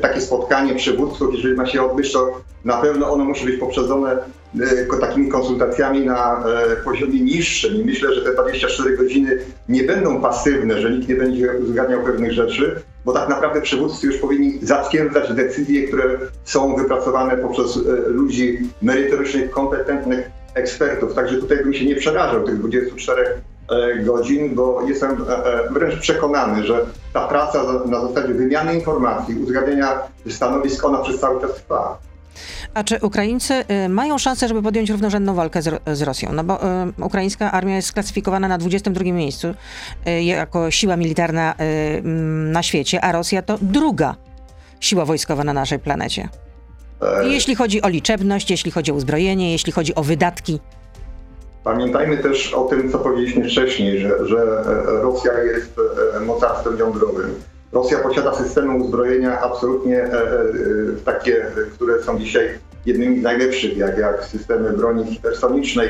takie 0.00 0.20
spotkanie 0.20 0.74
przywódców, 0.74 1.34
jeżeli 1.34 1.54
ma 1.54 1.66
się 1.66 1.82
odbyć, 1.82 2.12
to 2.12 2.40
na 2.64 2.76
pewno 2.76 3.12
ono 3.12 3.24
musi 3.24 3.46
być 3.46 3.56
poprzedzone 3.56 4.16
e, 4.60 4.98
takimi 5.00 5.28
konsultacjami 5.28 6.04
na 6.04 6.44
e, 6.46 6.76
poziomie 6.76 7.20
niższym 7.20 7.74
i 7.74 7.84
myślę, 7.84 8.14
że 8.14 8.22
te 8.22 8.32
24 8.32 8.96
godziny 8.96 9.38
nie 9.68 9.82
będą 9.82 10.20
pasywne, 10.20 10.80
że 10.80 10.90
nikt 10.90 11.08
nie 11.08 11.14
będzie 11.14 11.52
uzgadniał 11.52 12.02
pewnych 12.02 12.32
rzeczy, 12.32 12.82
bo 13.04 13.12
tak 13.12 13.28
naprawdę 13.28 13.60
przywódcy 13.60 14.06
już 14.06 14.16
powinni 14.16 14.58
zatwierdzać 14.62 15.32
decyzje, 15.32 15.88
które 15.88 16.18
są 16.44 16.76
wypracowane 16.76 17.36
poprzez 17.36 17.76
e, 17.76 18.08
ludzi 18.08 18.58
merytorycznych, 18.82 19.50
kompetentnych 19.50 20.30
ekspertów. 20.54 21.14
Także 21.14 21.36
tutaj 21.36 21.58
bym 21.58 21.74
się 21.74 21.84
nie 21.84 21.96
przerażał 21.96 22.44
tych 22.44 22.58
24 22.58 23.22
e, 23.22 23.53
godzin, 24.04 24.54
bo 24.54 24.82
jestem 24.86 25.10
e, 25.10 25.14
e, 25.14 25.68
wręcz 25.70 26.00
przekonany, 26.00 26.66
że 26.66 26.86
ta 27.12 27.28
praca 27.28 27.62
na 27.86 28.00
zasadzie 28.08 28.34
wymiany 28.34 28.74
informacji, 28.74 29.34
uzgadniania 29.34 29.98
stanowisk, 30.30 30.84
ona 30.84 30.98
przez 30.98 31.20
cały 31.20 31.40
czas 31.40 31.54
trwa. 31.54 31.98
A 32.74 32.84
czy 32.84 32.98
Ukraińcy 33.02 33.64
y, 33.84 33.88
mają 33.88 34.18
szansę, 34.18 34.48
żeby 34.48 34.62
podjąć 34.62 34.90
równorzędną 34.90 35.34
walkę 35.34 35.62
z, 35.62 35.80
z 35.86 36.02
Rosją? 36.02 36.32
No 36.32 36.44
bo 36.44 36.64
y, 36.64 37.04
ukraińska 37.04 37.52
armia 37.52 37.76
jest 37.76 37.88
sklasyfikowana 37.88 38.48
na 38.48 38.58
22 38.58 39.04
miejscu 39.04 39.48
y, 40.08 40.22
jako 40.22 40.70
siła 40.70 40.96
militarna 40.96 41.54
y, 41.54 42.02
na 42.52 42.62
świecie, 42.62 43.00
a 43.00 43.12
Rosja 43.12 43.42
to 43.42 43.58
druga 43.62 44.16
siła 44.80 45.04
wojskowa 45.04 45.44
na 45.44 45.52
naszej 45.52 45.78
planecie? 45.78 46.28
E, 47.02 47.28
Jeśli 47.28 47.54
chodzi 47.54 47.82
o 47.82 47.88
liczebność, 47.88 48.50
jeśli 48.50 48.70
chodzi 48.70 48.92
o 48.92 48.94
uzbrojenie, 48.94 49.52
jeśli 49.52 49.72
chodzi 49.72 49.94
o 49.94 50.02
wydatki. 50.02 50.60
Pamiętajmy 51.64 52.18
też 52.18 52.54
o 52.54 52.64
tym, 52.64 52.92
co 52.92 52.98
powiedzieliśmy 52.98 53.44
wcześniej, 53.44 53.98
że, 53.98 54.26
że 54.26 54.38
e, 54.38 55.02
Rosja 55.02 55.42
jest 55.42 55.80
e, 56.16 56.20
mocarstwem 56.20 56.78
jądrowym. 56.78 57.34
Rosja 57.72 57.98
posiada 57.98 58.34
systemy 58.34 58.74
uzbrojenia 58.74 59.40
absolutnie 59.40 60.02
e, 60.02 60.12
e, 60.12 60.46
takie, 61.04 61.46
które 61.74 62.02
są 62.02 62.18
dzisiaj 62.18 62.48
jednymi 62.86 63.20
z 63.20 63.22
najlepszych, 63.22 63.76
jak, 63.76 63.98
jak 63.98 64.24
systemy 64.24 64.72
broni 64.72 65.04
hipersonicznej, 65.04 65.88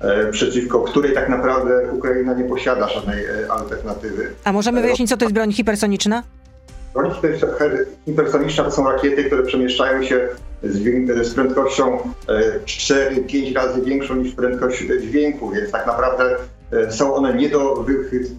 e, 0.00 0.26
przeciwko 0.30 0.80
której 0.80 1.14
tak 1.14 1.28
naprawdę 1.28 1.92
Ukraina 1.92 2.34
nie 2.34 2.44
posiada 2.44 2.88
żadnej 2.88 3.24
e, 3.24 3.52
alternatywy. 3.52 4.30
A 4.44 4.52
możemy 4.52 4.82
wyjaśnić, 4.82 5.08
co 5.08 5.16
to 5.16 5.24
jest 5.24 5.34
broń 5.34 5.52
hipersoniczna? 5.52 6.22
Broń 6.94 7.10
hiper- 7.10 7.84
hipersoniczna 8.04 8.64
to 8.64 8.70
są 8.70 8.90
rakiety, 8.92 9.24
które 9.24 9.42
przemieszczają 9.42 10.02
się 10.02 10.28
z, 10.62 11.34
prędkością 11.34 11.98
e, 12.28 12.60
4-5 12.64 13.54
razy 13.54 13.82
większą 13.82 14.16
niż 14.16 14.34
prędkość 14.34 14.82
e, 14.82 15.00
dźwięku, 15.00 15.50
więc 15.50 15.70
tak 15.70 15.86
naprawdę 15.86 16.36
e, 16.72 16.92
są 16.92 17.14
one 17.14 17.34
nie 17.34 17.48
do 17.48 17.84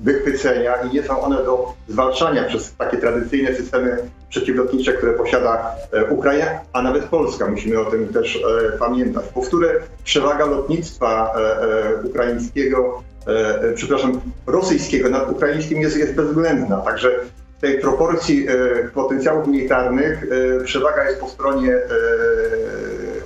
wychwycenia 0.04 0.76
i 0.76 0.94
nie 0.94 1.04
są 1.04 1.22
one 1.22 1.36
do 1.36 1.74
zwalczania 1.88 2.44
przez 2.44 2.76
takie 2.76 2.98
tradycyjne 2.98 3.56
systemy 3.56 3.98
przeciwlotnicze, 4.30 4.94
które 4.94 5.14
posiada 5.14 5.76
e, 5.92 6.06
Ukraina, 6.06 6.46
a 6.74 6.82
nawet 6.82 7.04
Polska. 7.04 7.48
Musimy 7.48 7.80
o 7.80 7.86
tym 7.86 8.08
też 8.08 8.36
e, 8.36 8.78
pamiętać. 8.78 9.26
Powtórę, 9.34 9.70
przewaga 10.04 10.46
lotnictwa 10.46 11.34
e, 11.36 11.40
e, 11.40 11.96
ukraińskiego, 12.04 13.04
e, 13.28 13.62
e, 13.62 13.74
przepraszam, 13.74 14.22
rosyjskiego 14.48 15.10
nad 15.10 15.32
ukraińskim 15.32 15.82
jest, 15.82 15.98
jest 15.98 16.16
bezwzględna. 16.16 16.78
Także 16.78 17.12
tej 17.64 17.80
proporcji 17.80 18.48
e, 18.48 18.54
potencjałów 18.94 19.48
militarnych 19.48 20.24
e, 20.24 20.64
przewaga 20.64 21.04
jest 21.10 21.20
po 21.20 21.30
stronie 21.30 21.76
e, 21.76 21.80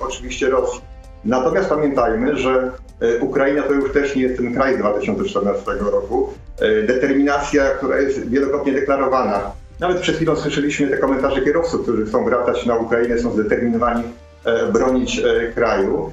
oczywiście 0.00 0.50
Rosji. 0.50 0.80
Natomiast 1.24 1.68
pamiętajmy, 1.68 2.36
że 2.36 2.70
Ukraina 3.20 3.62
to 3.62 3.72
już 3.72 3.92
też 3.92 4.16
nie 4.16 4.22
jest 4.22 4.36
ten 4.36 4.54
kraj 4.54 4.74
z 4.74 4.78
2014 4.78 5.70
roku. 5.92 6.32
Determinacja, 6.86 7.70
która 7.70 8.00
jest 8.00 8.28
wielokrotnie 8.28 8.72
deklarowana. 8.72 9.52
Nawet 9.80 10.00
przed 10.00 10.16
chwilą 10.16 10.36
słyszeliśmy 10.36 10.88
te 10.88 10.98
komentarze 10.98 11.42
kierowców, 11.42 11.82
którzy 11.82 12.06
chcą 12.06 12.24
wracać 12.24 12.66
na 12.66 12.76
Ukrainę, 12.76 13.18
są 13.18 13.32
zdeterminowani 13.32 14.02
bronić 14.72 15.22
kraju. 15.54 16.12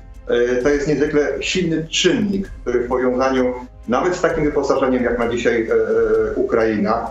To 0.63 0.69
jest 0.69 0.87
niezwykle 0.87 1.27
silny 1.39 1.87
czynnik, 1.87 2.49
który 2.61 2.79
w 2.79 2.87
powiązaniu 2.87 3.53
nawet 3.87 4.15
z 4.15 4.21
takim 4.21 4.43
wyposażeniem, 4.43 5.03
jak 5.03 5.19
ma 5.19 5.27
dzisiaj 5.27 5.69
Ukraina, 6.35 7.09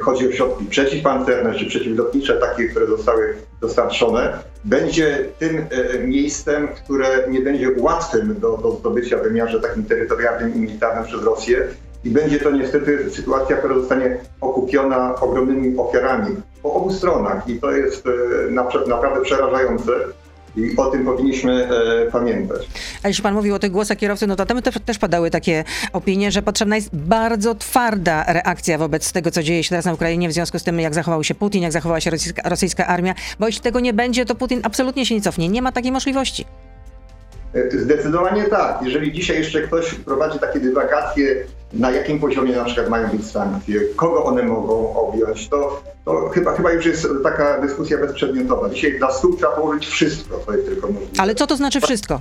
chodzi 0.00 0.28
o 0.28 0.32
środki 0.32 0.64
przeciwpancerne 0.64 1.54
czy 1.54 1.66
przeciwlotnicze, 1.66 2.34
takie, 2.34 2.68
które 2.68 2.86
zostały 2.86 3.34
dostarczone, 3.60 4.38
będzie 4.64 5.24
tym 5.38 5.66
e, 5.70 5.98
miejscem, 5.98 6.68
które 6.68 7.06
nie 7.30 7.40
będzie 7.40 7.70
łatwym 7.78 8.40
do, 8.40 8.56
do 8.56 8.70
zdobycia 8.70 9.18
w 9.18 9.22
wymiarze 9.22 9.60
takim 9.60 9.84
terytorialnym 9.84 10.54
i 10.54 10.58
militarnym 10.58 11.04
przez 11.04 11.24
Rosję. 11.24 11.68
I 12.04 12.10
będzie 12.10 12.38
to 12.40 12.50
niestety 12.50 13.10
sytuacja, 13.10 13.56
która 13.56 13.74
zostanie 13.74 14.18
okupiona 14.40 15.20
ogromnymi 15.20 15.78
ofiarami 15.78 16.36
po 16.62 16.72
obu 16.72 16.92
stronach. 16.92 17.48
I 17.48 17.60
to 17.60 17.72
jest 17.72 18.06
e, 18.06 18.10
napra- 18.50 18.88
naprawdę 18.88 19.20
przerażające. 19.20 19.92
I 20.56 20.76
o 20.76 20.90
tym 20.90 21.04
powinniśmy 21.04 21.68
e, 21.68 22.10
pamiętać. 22.10 22.68
A 23.02 23.08
jeśli 23.08 23.22
pan 23.22 23.34
mówił 23.34 23.54
o 23.54 23.58
tych 23.58 23.70
głosach 23.70 23.98
kierowcy, 23.98 24.26
no 24.26 24.36
to 24.36 24.46
tam 24.46 24.62
też, 24.62 24.74
też 24.84 24.98
padały 24.98 25.30
takie 25.30 25.64
opinie, 25.92 26.30
że 26.30 26.42
potrzebna 26.42 26.76
jest 26.76 26.96
bardzo 26.96 27.54
twarda 27.54 28.24
reakcja 28.32 28.78
wobec 28.78 29.12
tego, 29.12 29.30
co 29.30 29.42
dzieje 29.42 29.64
się 29.64 29.68
teraz 29.68 29.84
na 29.84 29.94
Ukrainie 29.94 30.28
w 30.28 30.32
związku 30.32 30.58
z 30.58 30.62
tym, 30.62 30.80
jak 30.80 30.94
zachował 30.94 31.24
się 31.24 31.34
Putin, 31.34 31.62
jak 31.62 31.72
zachowała 31.72 32.00
się 32.00 32.10
rosyjska, 32.10 32.48
rosyjska 32.48 32.86
armia, 32.86 33.14
bo 33.38 33.46
jeśli 33.46 33.62
tego 33.62 33.80
nie 33.80 33.92
będzie, 33.92 34.24
to 34.24 34.34
Putin 34.34 34.60
absolutnie 34.62 35.06
się 35.06 35.14
nie 35.14 35.20
cofnie. 35.20 35.48
Nie 35.48 35.62
ma 35.62 35.72
takiej 35.72 35.92
możliwości. 35.92 36.44
E, 37.54 37.78
Zdecydowanie 37.78 38.44
tak. 38.44 38.78
Jeżeli 38.82 39.12
dzisiaj 39.12 39.38
jeszcze 39.38 39.62
ktoś 39.62 39.94
prowadzi 39.94 40.38
takie 40.38 40.60
dywagacje, 40.60 41.36
na 41.78 41.90
jakim 41.90 42.18
poziomie 42.18 42.56
na 42.56 42.64
przykład 42.64 42.88
mają 42.88 43.08
być 43.08 43.26
sankcje, 43.26 43.80
kogo 43.96 44.24
one 44.24 44.42
mogą 44.42 44.94
objąć, 44.94 45.48
to, 45.48 45.82
to 46.04 46.28
chyba, 46.28 46.52
chyba 46.52 46.72
już 46.72 46.86
jest 46.86 47.08
taka 47.22 47.60
dyskusja 47.60 47.98
bezprzedmiotowa. 47.98 48.68
Dzisiaj 48.68 48.98
na 49.00 49.12
stół 49.12 49.36
trzeba 49.36 49.52
położyć 49.52 49.86
wszystko, 49.86 50.40
co 50.46 50.52
jest 50.52 50.66
tylko 50.66 50.86
możliwe. 50.86 51.12
Ale 51.18 51.34
co 51.34 51.46
to 51.46 51.56
znaczy 51.56 51.80
wszystko? 51.80 52.20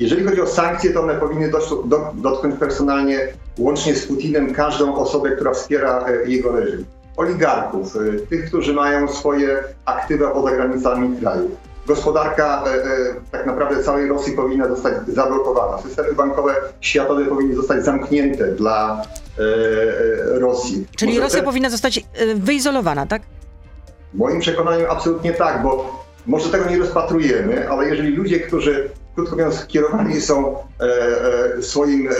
Jeżeli 0.00 0.24
chodzi 0.24 0.40
o 0.40 0.46
sankcje, 0.46 0.90
to 0.90 1.02
one 1.02 1.14
powinny 1.14 1.50
dość, 1.50 1.68
do, 1.84 2.12
dotknąć 2.14 2.54
personalnie, 2.58 3.28
łącznie 3.58 3.94
z 3.94 4.06
Putinem, 4.06 4.54
każdą 4.54 4.94
osobę, 4.94 5.30
która 5.30 5.52
wspiera 5.52 6.04
e, 6.06 6.30
jego 6.30 6.52
reżim. 6.52 6.84
Oligarchów, 7.16 7.96
e, 7.96 8.26
tych, 8.26 8.44
którzy 8.44 8.72
mają 8.72 9.08
swoje 9.08 9.64
aktywa 9.84 10.30
poza 10.30 10.50
granicami 10.50 11.16
kraju. 11.16 11.50
Gospodarka 11.86 12.64
e, 12.66 12.70
e, 12.70 12.84
tak 13.30 13.46
naprawdę 13.46 13.82
całej 13.82 14.08
Rosji 14.08 14.32
powinna 14.32 14.68
zostać 14.68 14.94
zablokowana. 15.08 15.82
Systemy 15.82 16.12
bankowe 16.12 16.54
światowe 16.80 17.26
powinny 17.26 17.56
zostać 17.56 17.84
zamknięte 17.84 18.46
dla 18.46 19.02
e, 19.38 20.38
Rosji. 20.38 20.86
Czyli 20.96 21.12
Może 21.12 21.22
Rosja 21.22 21.38
te- 21.40 21.44
powinna 21.44 21.70
zostać 21.70 22.00
wyizolowana, 22.34 23.06
tak? 23.06 23.22
w 24.14 24.18
moim 24.18 24.40
przekonaniu 24.40 24.86
absolutnie 24.90 25.32
tak, 25.32 25.62
bo 25.62 26.02
może 26.26 26.48
tego 26.48 26.70
nie 26.70 26.78
rozpatrujemy, 26.78 27.70
ale 27.70 27.88
jeżeli 27.88 28.16
ludzie, 28.16 28.40
którzy 28.40 28.90
krótko 29.14 29.36
mówiąc 29.36 29.66
kierowani 29.66 30.20
są 30.20 30.56
e, 31.58 31.62
swoim 31.62 32.08
e, 32.08 32.12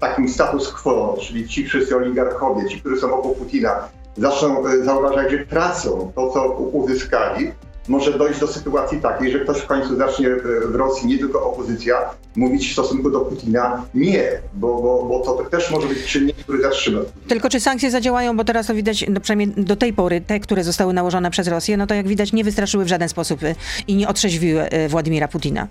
takim 0.00 0.28
status 0.28 0.72
quo, 0.72 1.16
czyli 1.20 1.48
ci 1.48 1.66
wszyscy 1.66 1.96
oligarchowie, 1.96 2.68
ci, 2.68 2.80
którzy 2.80 3.00
są 3.00 3.14
obok 3.20 3.38
Putina, 3.38 3.88
zaczną 4.16 4.66
e, 4.66 4.84
zauważać, 4.84 5.30
że 5.30 5.38
tracą 5.38 6.12
to, 6.14 6.30
co 6.30 6.48
uzyskali, 6.52 7.52
może 7.88 8.18
dojść 8.18 8.40
do 8.40 8.46
sytuacji 8.46 9.00
takiej, 9.00 9.32
że 9.32 9.40
ktoś 9.40 9.58
w 9.58 9.66
końcu 9.66 9.96
zacznie 9.96 10.28
e, 10.28 10.38
w 10.66 10.74
Rosji, 10.74 11.08
nie 11.08 11.18
tylko 11.18 11.52
opozycja, 11.52 12.10
mówić 12.36 12.68
w 12.68 12.72
stosunku 12.72 13.10
do 13.10 13.20
Putina 13.20 13.82
nie, 13.94 14.40
bo, 14.54 14.82
bo, 14.82 15.04
bo 15.08 15.20
to 15.20 15.44
też 15.50 15.70
może 15.70 15.88
być 15.88 16.04
czynnik, 16.04 16.36
który 16.36 16.62
zatrzyma. 16.62 17.00
Tylko 17.28 17.48
czy 17.48 17.60
sankcje 17.60 17.90
zadziałają, 17.90 18.36
bo 18.36 18.44
teraz 18.44 18.66
to 18.66 18.74
widać, 18.74 19.04
no 19.08 19.20
przynajmniej 19.20 19.64
do 19.64 19.76
tej 19.76 19.92
pory, 19.92 20.20
te, 20.20 20.40
które 20.40 20.64
zostały 20.64 20.92
nałożone 20.92 21.30
przez 21.30 21.48
Rosję, 21.48 21.76
no 21.76 21.86
to 21.86 21.94
jak 21.94 22.08
widać 22.08 22.32
nie 22.32 22.44
wystraszyły 22.44 22.84
w 22.84 22.88
żaden 22.88 23.08
sposób 23.08 23.42
y, 23.42 23.54
i 23.86 23.96
nie 23.96 24.08
otrzeźwiły 24.08 24.72
y, 24.72 24.88
Władimira 24.88 25.28
Putina. 25.28 25.66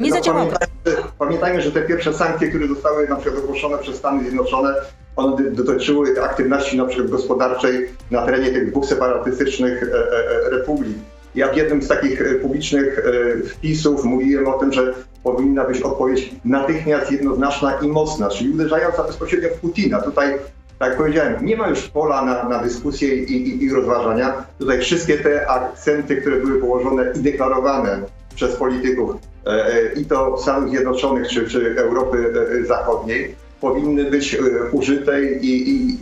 Nie 0.00 0.10
No, 0.10 0.16
zadziałały. 0.16 0.52
Pamiętajmy, 0.52 1.10
pamiętajmy, 1.18 1.62
że 1.62 1.72
te 1.72 1.82
pierwsze 1.82 2.14
sankcje, 2.14 2.48
które 2.48 2.68
zostały 2.68 3.08
na 3.08 3.16
przykład 3.16 3.44
ogłoszone 3.44 3.78
przez 3.78 3.96
Stany 3.96 4.22
Zjednoczone, 4.22 4.74
one 5.16 5.50
dotyczyły 5.50 6.22
aktywności 6.22 6.76
na 6.76 6.84
przykład 6.84 7.10
gospodarczej 7.10 7.88
na 8.10 8.26
terenie 8.26 8.50
tych 8.50 8.70
dwóch 8.70 8.86
separatystycznych 8.86 9.82
e, 9.82 9.86
e, 9.86 10.46
e, 10.46 10.50
republik. 10.50 10.96
Ja 11.36 11.52
w 11.52 11.56
jednym 11.56 11.82
z 11.82 11.88
takich 11.88 12.22
e, 12.22 12.34
publicznych 12.34 12.98
e, 12.98 13.42
wpisów 13.42 14.04
mówiłem 14.04 14.48
o 14.48 14.58
tym, 14.58 14.72
że 14.72 14.94
powinna 15.22 15.64
być 15.64 15.82
odpowiedź 15.82 16.30
natychmiast 16.44 17.10
jednoznaczna 17.10 17.78
i 17.82 17.88
mocna, 17.88 18.28
czyli 18.28 18.50
uderzająca 18.50 19.02
bezpośrednio 19.02 19.48
w 19.48 19.60
Putina. 19.60 20.02
Tutaj 20.02 20.38
tak 20.78 20.88
jak 20.88 20.98
powiedziałem, 20.98 21.46
nie 21.46 21.56
ma 21.56 21.68
już 21.68 21.82
pola 21.82 22.24
na, 22.24 22.48
na 22.48 22.62
dyskusję 22.62 23.14
i, 23.14 23.32
i, 23.32 23.64
i 23.64 23.72
rozważania. 23.72 24.44
Tutaj 24.58 24.80
wszystkie 24.80 25.18
te 25.18 25.50
akcenty, 25.50 26.16
które 26.16 26.40
były 26.40 26.60
położone 26.60 27.12
i 27.14 27.18
deklarowane 27.18 28.02
przez 28.34 28.56
polityków 28.56 29.16
e, 29.46 29.92
i 29.92 30.04
to 30.04 30.38
Stanów 30.38 30.70
Zjednoczonych 30.70 31.28
czy, 31.28 31.48
czy 31.48 31.74
Europy 31.78 32.32
Zachodniej, 32.66 33.34
powinny 33.60 34.10
być 34.10 34.38
użyte 34.72 35.22
i, 35.22 35.70
i 35.70 35.98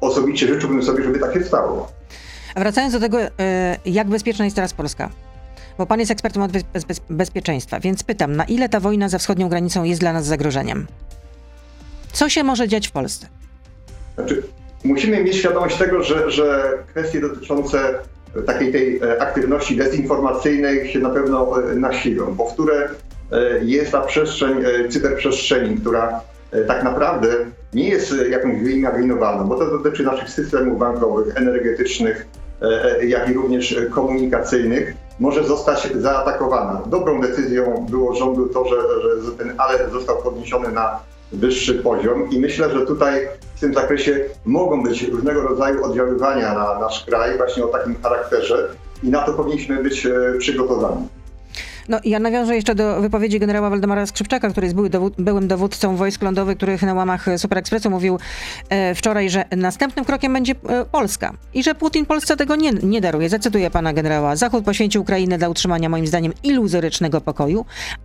osobiście 0.00 0.46
życzyłbym 0.46 0.82
sobie, 0.82 1.04
żeby 1.04 1.18
tak 1.18 1.34
się 1.34 1.44
stało. 1.44 1.97
Wracając 2.58 2.92
do 2.92 3.00
tego, 3.00 3.20
y, 3.20 3.28
jak 3.86 4.08
bezpieczna 4.08 4.44
jest 4.44 4.56
teraz 4.56 4.74
Polska? 4.74 5.10
Bo 5.78 5.86
pan 5.86 6.00
jest 6.00 6.12
ekspertem 6.12 6.42
od 6.42 6.52
bez, 6.52 6.62
bez, 6.62 6.84
bez, 6.84 7.00
bezpieczeństwa, 7.10 7.80
więc 7.80 8.02
pytam, 8.02 8.36
na 8.36 8.44
ile 8.44 8.68
ta 8.68 8.80
wojna 8.80 9.08
za 9.08 9.18
wschodnią 9.18 9.48
granicą 9.48 9.84
jest 9.84 10.00
dla 10.00 10.12
nas 10.12 10.26
zagrożeniem? 10.26 10.86
Co 12.12 12.28
się 12.28 12.44
może 12.44 12.68
dziać 12.68 12.88
w 12.88 12.90
Polsce? 12.90 13.26
Znaczy, 14.14 14.42
musimy 14.84 15.24
mieć 15.24 15.36
świadomość 15.36 15.76
tego, 15.76 16.02
że, 16.02 16.30
że 16.30 16.72
kwestie 16.88 17.20
dotyczące 17.20 17.78
takiej 18.46 18.72
tej 18.72 19.00
e, 19.02 19.22
aktywności 19.22 19.76
dezinformacyjnej 19.76 20.92
się 20.92 20.98
na 20.98 21.10
pewno 21.10 21.62
e, 21.70 21.74
nasilą. 21.74 22.36
E, 23.32 23.64
jest 23.64 23.92
ta 23.92 24.00
przestrzeń 24.00 24.64
e, 24.64 24.88
cyberprzestrzeni, 24.88 25.76
która 25.76 26.20
e, 26.52 26.64
tak 26.64 26.84
naprawdę 26.84 27.28
nie 27.74 27.88
jest 27.88 28.12
e, 28.12 28.28
jakąś 28.28 28.62
wyimaginowaną, 28.62 29.48
bo 29.48 29.58
to 29.58 29.70
dotyczy 29.70 30.02
naszych 30.02 30.30
systemów 30.30 30.78
bankowych, 30.78 31.36
energetycznych, 31.36 32.16
e, 32.16 32.22
e, 32.22 32.37
jak 33.02 33.28
i 33.28 33.32
również 33.32 33.72
e, 33.72 33.86
komunikacyjnych, 33.86 34.94
może 35.20 35.44
zostać 35.44 35.88
zaatakowana. 35.94 36.82
Dobrą 36.86 37.20
decyzją 37.20 37.86
było 37.90 38.14
rządu 38.14 38.46
to, 38.48 38.64
że, 38.68 38.76
że 39.24 39.32
ten 39.32 39.54
alert 39.58 39.92
został 39.92 40.16
podniesiony 40.16 40.72
na 40.72 41.00
wyższy 41.32 41.74
poziom 41.74 42.30
i 42.30 42.40
myślę, 42.40 42.70
że 42.70 42.86
tutaj 42.86 43.28
w 43.56 43.60
tym 43.60 43.74
zakresie 43.74 44.20
mogą 44.44 44.82
być 44.82 45.02
różnego 45.02 45.42
rodzaju 45.42 45.84
oddziaływania 45.84 46.54
na 46.54 46.78
nasz 46.78 47.04
kraj 47.04 47.36
właśnie 47.36 47.64
o 47.64 47.68
takim 47.68 48.02
charakterze 48.02 48.68
i 49.02 49.08
na 49.08 49.22
to 49.22 49.32
powinniśmy 49.32 49.82
być 49.82 50.06
e, 50.06 50.10
przygotowani. 50.38 51.08
No 51.88 52.00
ja 52.04 52.18
nawiążę 52.18 52.56
jeszcze 52.56 52.74
do 52.74 53.00
wypowiedzi 53.00 53.40
generała 53.40 53.70
Waldemara 53.70 54.06
Skrzypczaka, 54.06 54.50
który 54.50 54.66
jest 54.66 54.74
były 54.74 54.90
dowód, 54.90 55.14
byłym 55.18 55.48
dowódcą 55.48 55.96
wojsk 55.96 56.22
lądowych, 56.22 56.56
których 56.56 56.82
na 56.82 56.94
łamach 56.94 57.26
Super 57.36 57.58
Expressu 57.58 57.90
mówił 57.90 58.18
e, 58.68 58.94
wczoraj, 58.94 59.30
że 59.30 59.44
następnym 59.56 60.04
krokiem 60.04 60.32
będzie 60.32 60.54
e, 60.68 60.84
Polska 60.84 61.34
i 61.54 61.62
że 61.62 61.74
Putin 61.74 62.06
Polsce 62.06 62.36
tego 62.36 62.56
nie, 62.56 62.72
nie 62.72 63.00
daruje. 63.00 63.28
Zacytuję 63.28 63.70
pana 63.70 63.92
generała. 63.92 64.36
Zachód 64.36 64.64
poświęcił 64.64 65.02
Ukrainę 65.02 65.38
dla 65.38 65.48
utrzymania 65.48 65.88
moim 65.88 66.06
zdaniem 66.06 66.32
iluzorycznego 66.42 67.20
pokoju, 67.20 67.64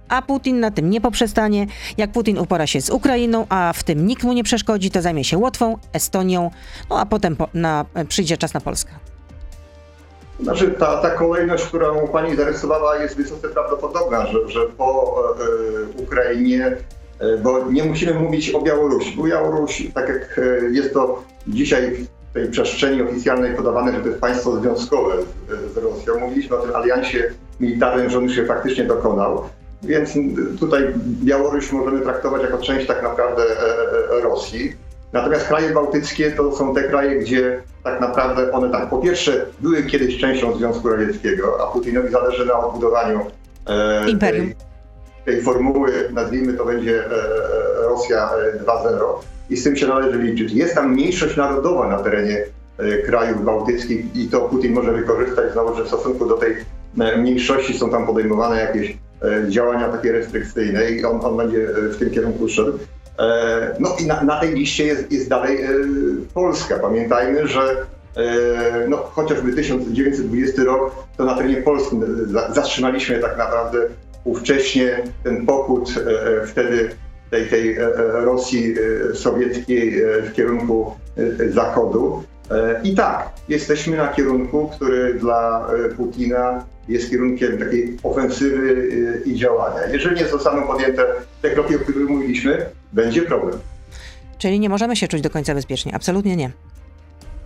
a 0.10 0.22
Putin 0.22 0.60
na 0.60 0.72
tym 0.72 0.90
nie 0.90 1.02
poprzestanie. 1.02 1.68
Jak 1.98 2.12
Putin 2.12 2.38
upora 2.38 2.68
się 2.68 2.82
z 2.82 2.90
Ukrainą, 2.90 3.46
a 3.50 3.74
w 3.76 3.84
tym 3.84 4.08
nikt 4.08 4.24
mu 4.24 4.34
nie 4.34 4.44
przeszkodzi, 4.44 4.92
to 4.92 5.02
zajmie 5.02 5.24
się 5.24 5.38
Łotwą, 5.38 5.78
Estonią, 5.94 6.52
no 6.90 7.00
a 7.00 7.06
potem 7.06 7.36
po, 7.36 7.48
na, 7.54 7.86
przyjdzie 8.08 8.38
czas 8.38 8.54
na 8.54 8.62
Polskę. 8.62 9.13
Znaczy, 10.44 10.72
ta, 10.72 10.98
ta 10.98 11.10
kolejność, 11.10 11.66
którą 11.66 12.08
pani 12.08 12.36
zarysowała, 12.36 12.98
jest 12.98 13.18
wysoce 13.18 13.50
prawdopodobna, 13.50 14.26
że, 14.26 14.50
że 14.50 14.60
po 14.78 15.16
e, 15.98 16.02
Ukrainie, 16.04 16.78
e, 17.20 17.38
bo 17.38 17.72
nie 17.72 17.84
musimy 17.84 18.14
mówić 18.14 18.52
o 18.52 18.62
Białorusi, 18.62 19.18
bo 19.18 19.24
Białoruś, 19.24 19.88
tak 19.94 20.10
jak 20.10 20.40
e, 20.40 20.70
jest 20.72 20.94
to 20.94 21.24
dzisiaj 21.48 21.92
w 21.92 22.34
tej 22.34 22.48
przestrzeni 22.48 23.02
oficjalnej 23.02 23.56
podawane, 23.56 23.92
że 23.92 24.00
to 24.00 24.08
jest 24.08 24.22
państwo 24.22 24.60
związkowe 24.60 25.14
z, 25.22 25.74
z 25.74 25.78
Rosją. 25.78 26.20
Mówiliśmy 26.20 26.58
o 26.58 26.62
tym 26.62 26.76
aliansie 26.76 27.32
militarnym, 27.60 28.10
że 28.10 28.18
on 28.18 28.30
się 28.30 28.46
faktycznie 28.46 28.84
dokonał. 28.84 29.44
Więc 29.84 30.14
tutaj 30.60 30.94
Białoruś 31.24 31.72
możemy 31.72 32.02
traktować 32.02 32.42
jako 32.42 32.58
część 32.58 32.88
tak 32.88 33.04
naprawdę 33.04 33.44
Rosji. 34.24 34.76
Natomiast 35.14 35.48
kraje 35.48 35.74
bałtyckie 35.74 36.32
to 36.32 36.56
są 36.56 36.76
te 36.76 36.84
kraje, 36.84 37.20
gdzie 37.20 37.62
tak 37.84 38.02
naprawdę 38.02 38.52
one 38.52 38.70
tak, 38.70 38.90
po 38.90 38.98
pierwsze 38.98 39.46
były 39.60 39.84
kiedyś 39.84 40.18
częścią 40.18 40.56
Związku 40.56 40.90
Radzieckiego, 40.90 41.58
a 41.64 41.72
Putinowi 41.72 42.12
zależy 42.12 42.46
na 42.46 42.60
odbudowaniu 42.60 43.20
e, 43.68 44.10
Imperium. 44.10 44.46
Tej, 44.46 44.56
tej 45.26 45.44
formuły, 45.44 45.92
nazwijmy 46.14 46.54
to 46.54 46.66
będzie 46.66 47.04
Rosja 47.82 48.30
2.0 48.66 49.04
i 49.50 49.58
z 49.58 49.64
tym 49.64 49.76
się 49.76 49.88
należy 49.88 50.18
liczyć. 50.18 50.52
Jest 50.52 50.76
tam 50.76 50.92
mniejszość 50.92 51.38
narodowa 51.38 51.88
na 51.88 52.00
terenie 52.00 52.46
krajów 53.06 53.46
bałtyckich 53.46 54.16
i 54.16 54.28
to 54.28 54.42
Putin 54.42 54.74
może 54.74 54.92
wykorzystać 54.92 55.52
znowu, 55.52 55.76
że 55.76 55.84
w 55.84 55.88
stosunku 55.88 56.26
do 56.26 56.38
tej 56.38 56.56
mniejszości 57.18 57.78
są 57.78 57.90
tam 57.90 58.06
podejmowane 58.06 58.60
jakieś 58.60 58.98
E, 59.24 59.50
działania 59.50 59.90
takie 59.90 60.12
restrykcyjne 60.12 60.92
i 60.92 61.06
on, 61.06 61.26
on 61.26 61.38
będzie 61.38 61.70
e, 61.70 61.90
w 61.90 61.98
tym 61.98 62.10
kierunku 62.10 62.50
szedł. 62.50 62.80
E, 63.20 63.76
no 63.80 63.96
i 64.00 64.06
na, 64.06 64.24
na 64.24 64.40
tej 64.40 64.54
liście 64.54 64.86
jest, 64.86 65.12
jest 65.12 65.30
dalej 65.30 65.60
Polska. 66.34 66.80
Pamiętajmy, 66.80 67.48
że 67.48 67.86
no, 68.90 68.98
chociażby 68.98 69.54
1920 69.54 70.64
rok, 70.64 70.96
to 71.18 71.26
na 71.26 71.36
terenie 71.36 71.58
Polski 71.58 71.96
zatrzymaliśmy 72.50 73.20
tak 73.20 73.38
naprawdę 73.38 73.80
ówcześnie 74.24 75.04
ten 75.24 75.46
pochód 75.46 75.94
wtedy 76.48 76.90
tej, 77.30 77.48
tej 77.48 77.78
Rosji 78.14 78.76
sowieckiej 79.14 80.02
w 80.24 80.34
kierunku 80.34 80.94
zachodu. 81.50 82.24
I 82.84 82.96
tak, 82.96 83.30
jesteśmy 83.50 83.98
na 83.98 84.08
kierunku, 84.08 84.70
który 84.76 85.14
dla 85.14 85.68
Putina 85.98 86.66
jest 86.88 87.10
kierunkiem 87.10 87.58
takiej 87.58 87.98
ofensywy 88.04 88.88
i 89.26 89.36
działania. 89.36 89.88
Jeżeli 89.92 90.16
nie 90.16 90.28
zostaną 90.28 90.68
podjęte 90.68 91.06
te 91.42 91.50
kroki, 91.50 91.76
o 91.76 91.80
których 91.80 92.10
mówiliśmy, 92.10 92.66
będzie 92.94 93.22
problem. 93.22 93.60
Czyli 94.38 94.60
nie 94.60 94.70
możemy 94.70 94.96
się 94.96 95.08
czuć 95.08 95.22
do 95.22 95.30
końca 95.30 95.56
bezpiecznie. 95.56 95.96
Absolutnie 95.96 96.36
nie. 96.36 96.52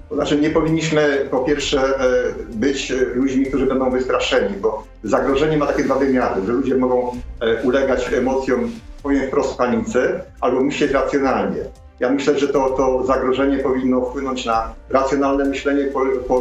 To 0.09 0.15
znaczy 0.15 0.37
nie 0.37 0.49
powinniśmy 0.49 1.27
po 1.31 1.39
pierwsze 1.39 1.79
e, 1.79 2.09
być 2.53 2.93
ludźmi, 3.15 3.45
którzy 3.45 3.65
będą 3.65 3.89
wystraszeni, 3.89 4.55
bo 4.61 4.83
zagrożenie 5.03 5.57
ma 5.57 5.65
takie 5.65 5.83
dwa 5.83 5.95
wymiary, 5.95 6.41
że 6.45 6.51
ludzie 6.51 6.75
mogą 6.75 7.11
e, 7.41 7.63
ulegać 7.63 8.13
emocjom, 8.13 8.71
powiem 9.03 9.27
wprost 9.27 9.57
panice, 9.57 10.23
albo 10.41 10.61
myśleć 10.61 10.91
racjonalnie. 10.91 11.59
Ja 11.99 12.09
myślę, 12.09 12.39
że 12.39 12.47
to, 12.47 12.69
to 12.69 13.05
zagrożenie 13.05 13.57
powinno 13.57 14.01
wpłynąć 14.01 14.45
na 14.45 14.73
racjonalne 14.89 15.45
myślenie 15.45 15.85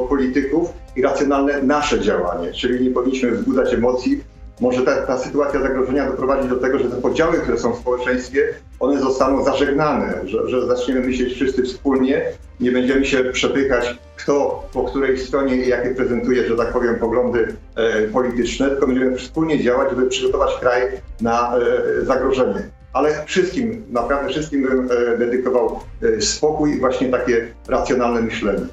polityków 0.09 0.73
i 0.97 1.03
racjonalne 1.03 1.63
nasze 1.63 2.01
działanie, 2.01 2.53
czyli 2.53 2.85
nie 2.85 2.91
powinniśmy 2.91 3.31
wzbudzać 3.31 3.75
emocji. 3.75 4.21
Może 4.61 4.83
ta, 4.83 5.07
ta 5.07 5.19
sytuacja 5.19 5.61
zagrożenia 5.61 6.11
doprowadzi 6.11 6.49
do 6.49 6.57
tego, 6.57 6.79
że 6.79 6.85
te 6.85 6.97
podziały, 6.97 7.39
które 7.39 7.59
są 7.59 7.73
w 7.73 7.79
społeczeństwie, 7.79 8.55
one 8.81 9.01
zostaną 9.01 9.45
zażegnane, 9.45 10.21
że, 10.25 10.49
że 10.49 10.67
zaczniemy 10.67 11.01
myśleć 11.01 11.35
wszyscy 11.35 11.63
wspólnie, 11.63 12.25
nie 12.61 12.73
będziemy 12.73 13.05
się 13.05 13.25
przepychać, 13.25 13.99
kto 14.17 14.65
po 14.73 14.85
której 14.85 15.19
stronie 15.19 15.57
jakie 15.57 15.91
prezentuje, 15.91 16.49
że 16.49 16.57
tak 16.57 16.73
powiem, 16.73 16.97
poglądy 16.97 17.57
e, 17.77 18.03
polityczne, 18.03 18.71
tylko 18.71 18.87
będziemy 18.87 19.17
wspólnie 19.17 19.63
działać, 19.63 19.91
żeby 19.91 20.07
przygotować 20.07 20.51
kraj 20.61 20.83
na 21.21 21.57
e, 21.57 22.05
zagrożenie 22.05 22.77
ale 22.97 23.25
wszystkim, 23.27 23.85
naprawdę 23.91 24.29
wszystkim 24.29 24.63
bym 24.63 24.89
e, 24.91 25.19
dedykował 25.19 25.81
e, 26.03 26.21
spokój 26.21 26.73
i 26.77 26.81
właśnie 26.81 27.09
takie 27.09 27.47
racjonalne 27.69 28.21
myślenie. 28.21 28.67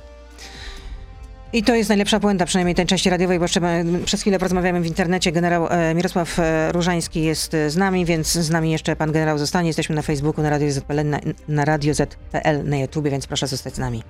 I 1.54 1.64
to 1.64 1.76
jest 1.76 1.90
najlepsza 1.90 2.20
puenta, 2.20 2.46
przynajmniej 2.46 2.76
tej 2.76 2.86
części 2.86 3.10
radiowej, 3.10 3.40
bo 3.40 3.46
jeszcze 3.46 3.62
przez 4.06 4.22
chwilę 4.22 4.40
porozmawiamy 4.40 4.82
w 4.82 4.86
internecie. 4.86 5.32
Generał 5.32 5.68
e, 5.70 5.96
Mirosław 5.96 6.40
Różański 6.72 7.24
jest 7.24 7.56
z 7.68 7.78
nami, 7.78 8.06
więc 8.06 8.32
z 8.32 8.50
nami 8.50 8.72
jeszcze 8.72 8.96
pan 8.96 9.12
generał 9.12 9.38
zostanie. 9.38 9.70
Jesteśmy 9.70 9.96
na 9.96 10.02
Facebooku, 10.02 10.44
na 10.44 10.50
Radio 10.50 10.72
ZPL, 10.72 11.10
na, 11.10 11.20
na 11.48 11.66
Radio 11.66 11.94
ZPL, 11.94 12.64
na 12.64 12.78
więc 13.04 13.28
proszę 13.28 13.48
zostać 13.48 13.76
z 13.76 13.78
nami. 13.78 14.04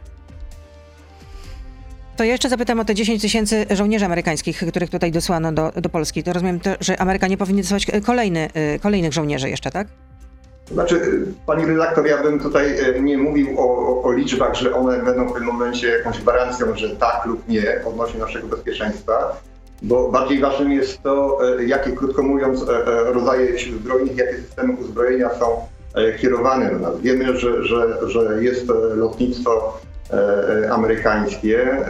To 2.16 2.24
jeszcze 2.24 2.50
zapytam 2.50 2.80
o 2.80 2.86
te 2.86 2.96
10 2.96 3.22
tysięcy 3.22 3.66
żołnierzy 3.72 4.06
amerykańskich, 4.06 4.64
których 4.68 4.90
tutaj 4.90 5.12
dosłano 5.12 5.52
do, 5.52 5.72
do 5.72 5.90
Polski. 5.90 6.24
To 6.24 6.34
rozumiem, 6.34 6.60
to, 6.60 6.70
że 6.80 7.02
Ameryka 7.02 7.28
nie 7.28 7.38
powinna 7.38 7.62
dosłać 7.62 7.88
kolejny, 8.06 8.50
kolejnych 8.82 9.14
żołnierzy 9.14 9.50
jeszcze, 9.50 9.72
tak? 9.72 9.88
Znaczy, 10.72 11.26
pani 11.46 11.66
redaktor, 11.66 12.08
ja 12.08 12.24
bym 12.24 12.40
tutaj 12.40 12.80
e, 12.80 13.02
nie 13.02 13.18
mówił 13.18 13.60
o, 13.60 13.64
o, 13.64 14.04
o, 14.04 14.12
liczbach, 14.12 14.56
że 14.56 14.76
one 14.76 15.04
będą 15.04 15.28
w 15.28 15.34
pewnym 15.34 15.54
momencie 15.54 15.88
jakąś 15.88 16.22
gwarancją, 16.22 16.76
że 16.76 16.90
tak 16.90 17.26
lub 17.26 17.48
nie 17.48 17.82
odnośnie 17.86 18.20
naszego 18.20 18.48
bezpieczeństwa, 18.48 19.42
bo 19.82 20.12
bardziej 20.12 20.40
ważnym 20.40 20.72
jest 20.72 21.04
to, 21.04 21.40
e, 21.60 21.64
jakie, 21.64 21.92
krótko 21.92 22.24
mówiąc, 22.24 22.66
e, 22.70 23.14
rodzaje 23.14 23.60
sił 23.60 23.78
zbrojnych, 23.78 24.18
jakie 24.18 24.38
systemy 24.38 24.74
uzbrojenia 24.74 25.30
są 25.30 25.46
kierowane 26.22 26.72
do 26.72 26.80
nas. 26.80 27.02
Wiemy, 27.02 27.38
że, 27.40 27.64
że, 27.64 28.10
że 28.10 28.44
jest 28.44 28.68
lotnictwo 28.96 29.82
amerykańskie. 30.72 31.86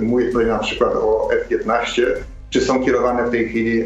Mówię 0.00 0.26
tutaj 0.26 0.46
na 0.46 0.58
przykład 0.58 0.94
o 0.94 1.28
F-15. 1.32 2.02
Czy 2.50 2.60
są 2.60 2.84
kierowane 2.84 3.26
w 3.26 3.30
tej 3.30 3.48
chwili 3.48 3.84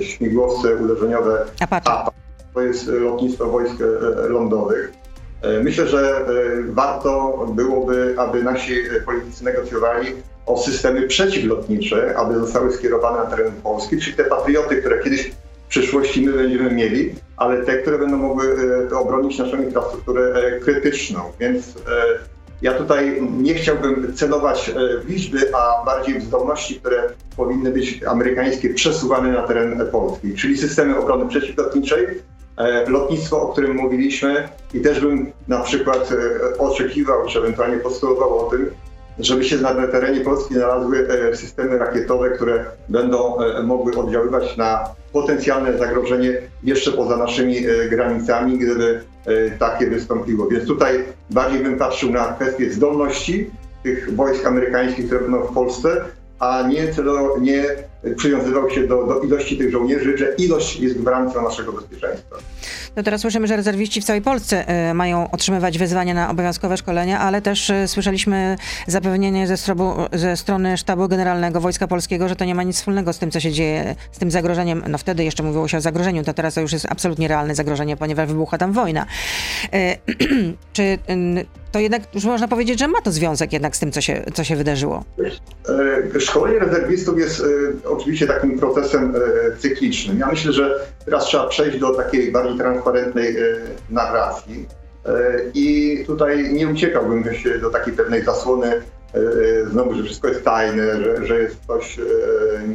śmigłowce 0.00 0.76
uderzeniowe 0.76 1.44
Apache? 1.60 2.23
To 2.54 2.62
jest 2.62 2.86
lotnictwo 2.86 3.46
wojsk 3.46 3.80
e, 3.80 4.28
lądowych. 4.28 4.92
E, 5.42 5.60
myślę, 5.60 5.86
że 5.86 6.16
e, 6.16 6.24
warto 6.68 7.46
byłoby, 7.54 8.14
aby 8.18 8.42
nasi 8.42 8.74
politycy 9.06 9.44
negocjowali 9.44 10.06
o 10.46 10.58
systemy 10.58 11.08
przeciwlotnicze, 11.08 12.16
aby 12.16 12.38
zostały 12.38 12.72
skierowane 12.72 13.18
na 13.18 13.24
teren 13.24 13.52
Polski, 13.62 14.00
czyli 14.00 14.16
te 14.16 14.24
patrioty, 14.24 14.76
które 14.76 15.02
kiedyś 15.02 15.32
w 15.66 15.68
przyszłości 15.68 16.26
my 16.26 16.32
będziemy 16.32 16.70
mieli, 16.70 17.14
ale 17.36 17.62
te, 17.62 17.78
które 17.78 17.98
będą 17.98 18.16
mogły 18.16 18.56
obronić 18.96 19.38
naszą 19.38 19.62
infrastrukturę 19.62 20.32
krytyczną. 20.60 21.20
Więc 21.40 21.74
ja 22.62 22.72
tutaj 22.72 23.22
nie 23.38 23.54
chciałbym 23.54 24.14
celować 24.14 24.72
w 25.04 25.08
liczby, 25.08 25.54
a 25.54 25.84
bardziej 25.84 26.20
w 26.20 26.24
zdolności, 26.24 26.74
które 26.74 27.02
powinny 27.36 27.70
być 27.70 28.04
amerykańskie 28.04 28.74
przesuwane 28.74 29.32
na 29.32 29.42
teren 29.42 29.86
Polski, 29.92 30.34
czyli 30.34 30.58
systemy 30.58 30.98
obrony 30.98 31.28
przeciwlotniczej, 31.28 32.06
E, 32.06 32.43
lotnictwo, 32.86 33.42
o 33.42 33.48
którym 33.48 33.76
mówiliśmy 33.76 34.48
i 34.74 34.80
też 34.80 35.00
bym 35.00 35.32
na 35.48 35.60
przykład 35.60 36.12
e, 36.12 36.58
oczekiwał, 36.58 37.26
czy 37.26 37.38
ewentualnie 37.38 37.76
postulował 37.76 38.38
o 38.38 38.50
tym, 38.50 38.70
żeby 39.18 39.44
się 39.44 39.56
na 39.56 39.86
terenie 39.86 40.20
Polski 40.20 40.54
znalazły 40.54 41.08
e, 41.08 41.36
systemy 41.36 41.78
rakietowe, 41.78 42.30
które 42.30 42.64
będą 42.88 43.36
mogły 43.64 43.96
oddziaływać 43.96 44.56
na 44.56 44.84
potencjalne 45.12 45.78
zagrożenie 45.78 46.42
jeszcze 46.62 46.92
poza 46.92 47.16
naszymi 47.16 47.56
granicami, 47.90 48.58
gdyby 48.58 49.00
takie 49.58 49.86
wystąpiło. 49.86 50.48
Więc 50.48 50.66
tutaj 50.66 51.04
bardziej 51.30 51.60
bym 51.60 51.78
patrzył 51.78 52.10
na 52.10 52.24
kwestię 52.24 52.72
zdolności 52.72 53.50
tych 53.82 54.16
wojsk 54.16 54.46
amerykańskich, 54.46 55.06
które 55.06 55.20
będą 55.20 55.42
w 55.42 55.54
Polsce, 55.54 56.04
a 56.38 56.62
nie, 56.68 56.92
celo, 56.92 57.38
nie 57.38 57.64
przywiązywał 58.16 58.70
się 58.70 58.86
do, 58.86 59.06
do 59.06 59.20
ilości 59.20 59.58
tych 59.58 59.70
żołnierzy, 59.70 60.18
że 60.18 60.34
ilość 60.38 60.80
jest 60.80 60.98
gwarancją 60.98 61.42
naszego 61.42 61.72
bezpieczeństwa. 61.72 62.36
No 62.96 63.02
teraz 63.02 63.20
słyszymy, 63.20 63.46
że 63.46 63.56
rezerwiści 63.56 64.00
w 64.00 64.04
całej 64.04 64.22
Polsce 64.22 64.88
y, 64.90 64.94
mają 64.94 65.30
otrzymywać 65.30 65.78
wezwania 65.78 66.14
na 66.14 66.30
obowiązkowe 66.30 66.76
szkolenia, 66.76 67.20
ale 67.20 67.42
też 67.42 67.70
y, 67.70 67.88
słyszeliśmy 67.88 68.56
zapewnienie 68.86 69.46
ze, 69.46 69.56
strobu, 69.56 69.92
ze, 70.12 70.36
strony 70.36 70.76
Sztabu 70.76 71.08
Generalnego 71.08 71.60
Wojska 71.60 71.86
Polskiego, 71.86 72.28
że 72.28 72.36
to 72.36 72.44
nie 72.44 72.54
ma 72.54 72.62
nic 72.62 72.76
wspólnego 72.76 73.12
z 73.12 73.18
tym, 73.18 73.30
co 73.30 73.40
się 73.40 73.52
dzieje, 73.52 73.94
z 74.12 74.18
tym 74.18 74.30
zagrożeniem. 74.30 74.82
No 74.88 74.98
wtedy 74.98 75.24
jeszcze 75.24 75.42
mówiło 75.42 75.68
się 75.68 75.76
o 75.76 75.80
zagrożeniu, 75.80 76.24
to 76.24 76.34
teraz 76.34 76.54
to 76.54 76.60
już 76.60 76.72
jest 76.72 76.86
absolutnie 76.90 77.28
realne 77.28 77.54
zagrożenie, 77.54 77.96
ponieważ 77.96 78.28
wybucha 78.28 78.58
tam 78.58 78.72
wojna. 78.72 79.06
Y, 79.74 79.98
czy 80.72 80.98
to 81.74 81.78
jednak 81.80 82.02
już 82.14 82.24
można 82.24 82.48
powiedzieć, 82.48 82.78
że 82.78 82.88
ma 82.88 83.00
to 83.00 83.12
związek 83.12 83.52
jednak 83.52 83.76
z 83.76 83.80
tym, 83.80 83.92
co 83.92 84.00
się, 84.00 84.24
co 84.34 84.44
się 84.44 84.56
wydarzyło. 84.56 85.04
E, 86.16 86.20
szkolenie 86.20 86.58
rezerwistów 86.58 87.18
jest 87.18 87.40
e, 87.40 87.88
oczywiście 87.88 88.26
takim 88.26 88.58
procesem 88.58 89.14
e, 89.16 89.56
cyklicznym. 89.56 90.18
Ja 90.18 90.26
myślę, 90.26 90.52
że 90.52 90.74
teraz 91.04 91.24
trzeba 91.24 91.46
przejść 91.46 91.78
do 91.78 91.94
takiej 91.94 92.32
bardziej 92.32 92.58
transparentnej 92.84 93.36
narracji. 93.90 94.66
I 95.54 95.98
tutaj 96.06 96.52
nie 96.52 96.68
uciekałbym 96.68 97.34
się 97.34 97.58
do 97.58 97.70
takiej 97.70 97.94
pewnej 97.94 98.24
zasłony, 98.24 98.82
znowu, 99.70 99.94
że 99.94 100.02
wszystko 100.02 100.28
jest 100.28 100.44
tajne, 100.44 101.02
że, 101.02 101.26
że 101.26 101.38
jest 101.38 101.56
coś 101.66 102.00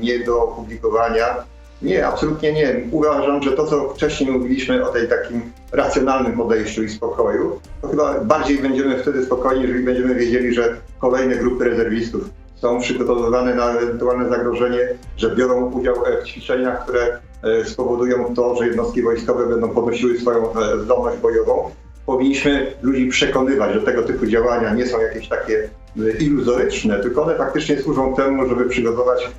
nie 0.02 0.20
do 0.20 0.44
opublikowania. 0.44 1.44
Nie, 1.82 2.08
absolutnie 2.08 2.54
nie. 2.54 2.82
Uważam, 2.92 3.44
że 3.44 3.52
to, 3.52 3.66
co 3.66 3.90
wcześniej 3.90 4.32
mówiliśmy 4.32 4.88
o 4.90 4.92
tej 4.92 5.08
takim 5.08 5.42
racjonalnym 5.72 6.38
podejściu 6.38 6.84
i 6.84 6.90
spokoju, 6.90 7.60
to 7.82 7.88
chyba 7.88 8.20
bardziej 8.20 8.58
będziemy 8.58 8.98
wtedy 8.98 9.26
spokojni, 9.26 9.62
jeżeli 9.62 9.84
będziemy 9.84 10.16
wiedzieli, 10.16 10.54
że 10.54 10.76
kolejne 11.00 11.36
grupy 11.36 11.64
rezerwistów 11.64 12.30
są 12.56 12.80
przygotowywane 12.80 13.56
na 13.56 13.72
ewentualne 13.72 14.30
zagrożenie, 14.30 14.80
że 15.18 15.36
biorą 15.36 15.72
udział 15.72 15.96
w 16.22 16.28
ćwiczeniach, 16.28 16.84
które 16.84 17.02
e, 17.02 17.20
spowodują 17.66 18.36
to, 18.36 18.56
że 18.56 18.68
jednostki 18.68 19.02
wojskowe 19.02 19.46
będą 19.46 19.70
podnosiły 19.70 20.20
swoją 20.20 20.54
e, 20.54 20.80
zdolność 20.80 21.18
bojową. 21.18 21.72
Powinniśmy 22.06 22.74
ludzi 22.82 23.08
przekonywać, 23.08 23.74
że 23.74 23.82
tego 23.82 24.04
typu 24.04 24.26
działania 24.26 24.74
nie 24.74 24.88
są 24.88 25.02
jakieś 25.02 25.28
takie 25.28 25.70
e, 26.00 26.12
iluzoryczne, 26.12 27.00
tylko 27.00 27.24
one 27.24 27.36
faktycznie 27.36 27.82
służą 27.82 28.16
temu, 28.16 28.50
żeby 28.50 28.66
przygotować 28.66 29.32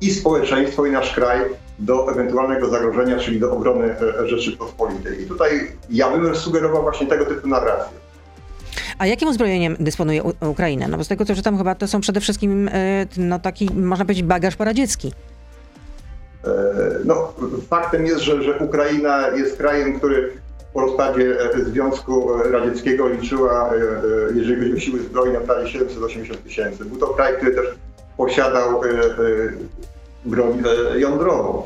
i 0.00 0.10
społeczeństwo, 0.10 0.86
i 0.86 0.90
nasz 0.90 1.14
kraj 1.14 1.40
do 1.78 2.12
ewentualnego 2.12 2.68
zagrożenia, 2.68 3.18
czyli 3.18 3.40
do 3.40 3.52
obrony 3.52 3.94
Rzeczypospolitej. 4.24 5.22
I 5.22 5.26
tutaj 5.26 5.50
ja 5.90 6.10
bym 6.10 6.36
sugerował 6.36 6.82
właśnie 6.82 7.06
tego 7.06 7.24
typu 7.24 7.48
narrację. 7.48 7.98
A 8.98 9.06
jakim 9.06 9.28
uzbrojeniem 9.28 9.76
dysponuje 9.80 10.22
Ukraina? 10.40 10.88
No 10.88 10.96
bo 10.96 11.04
z 11.04 11.08
tego 11.08 11.24
co 11.24 11.34
czytam 11.34 11.58
chyba 11.58 11.74
to 11.74 11.88
są 11.88 12.00
przede 12.00 12.20
wszystkim 12.20 12.68
e, 12.72 13.06
no, 13.16 13.38
taki, 13.38 13.70
można 13.74 14.04
powiedzieć, 14.04 14.24
bagaż 14.24 14.56
poradziecki. 14.56 15.12
E, 16.46 16.50
no, 17.04 17.32
faktem 17.68 18.06
jest, 18.06 18.20
że, 18.20 18.42
że 18.42 18.58
Ukraina 18.58 19.28
jest 19.28 19.56
krajem, 19.56 19.98
który 19.98 20.32
po 20.74 20.80
rozpadzie 20.80 21.36
e, 21.40 21.64
Związku 21.64 22.28
Radzieckiego 22.50 23.08
liczyła, 23.08 23.70
jeżeli 24.34 24.60
chodzi 24.60 24.76
o 24.76 24.80
siły 24.80 25.02
zbrojne, 25.02 25.40
prawie 25.40 25.68
780 25.68 26.44
tysięcy. 26.44 26.84
Był 26.84 26.98
to 26.98 27.06
kraj, 27.06 27.36
który 27.36 27.54
też 27.54 27.66
posiadał 28.16 28.80
broń 30.24 30.62
jądrową. 30.96 31.62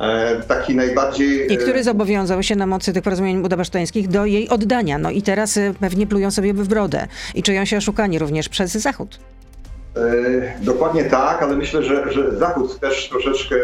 E, 0.00 0.42
taki 0.42 0.74
najbardziej... 0.74 1.52
I 1.52 1.56
który 1.56 1.84
zobowiązał 1.84 2.42
się 2.42 2.56
na 2.56 2.66
mocy 2.66 2.92
tych 2.92 3.02
porozumień 3.02 3.42
budapeszteńskich 3.42 4.08
do 4.08 4.26
jej 4.26 4.48
oddania. 4.48 4.98
No 4.98 5.10
i 5.10 5.22
teraz 5.22 5.56
e, 5.56 5.74
pewnie 5.80 6.06
plują 6.06 6.30
sobie 6.30 6.54
w 6.54 6.68
brodę 6.68 7.06
i 7.34 7.42
czują 7.42 7.64
się 7.64 7.76
oszukani 7.76 8.18
również 8.18 8.48
przez 8.48 8.72
Zachód. 8.72 9.18
E, 9.96 10.64
dokładnie 10.64 11.04
tak, 11.04 11.42
ale 11.42 11.56
myślę, 11.56 11.82
że, 11.82 12.12
że 12.12 12.36
Zachód 12.36 12.80
też 12.80 13.08
troszeczkę 13.08 13.56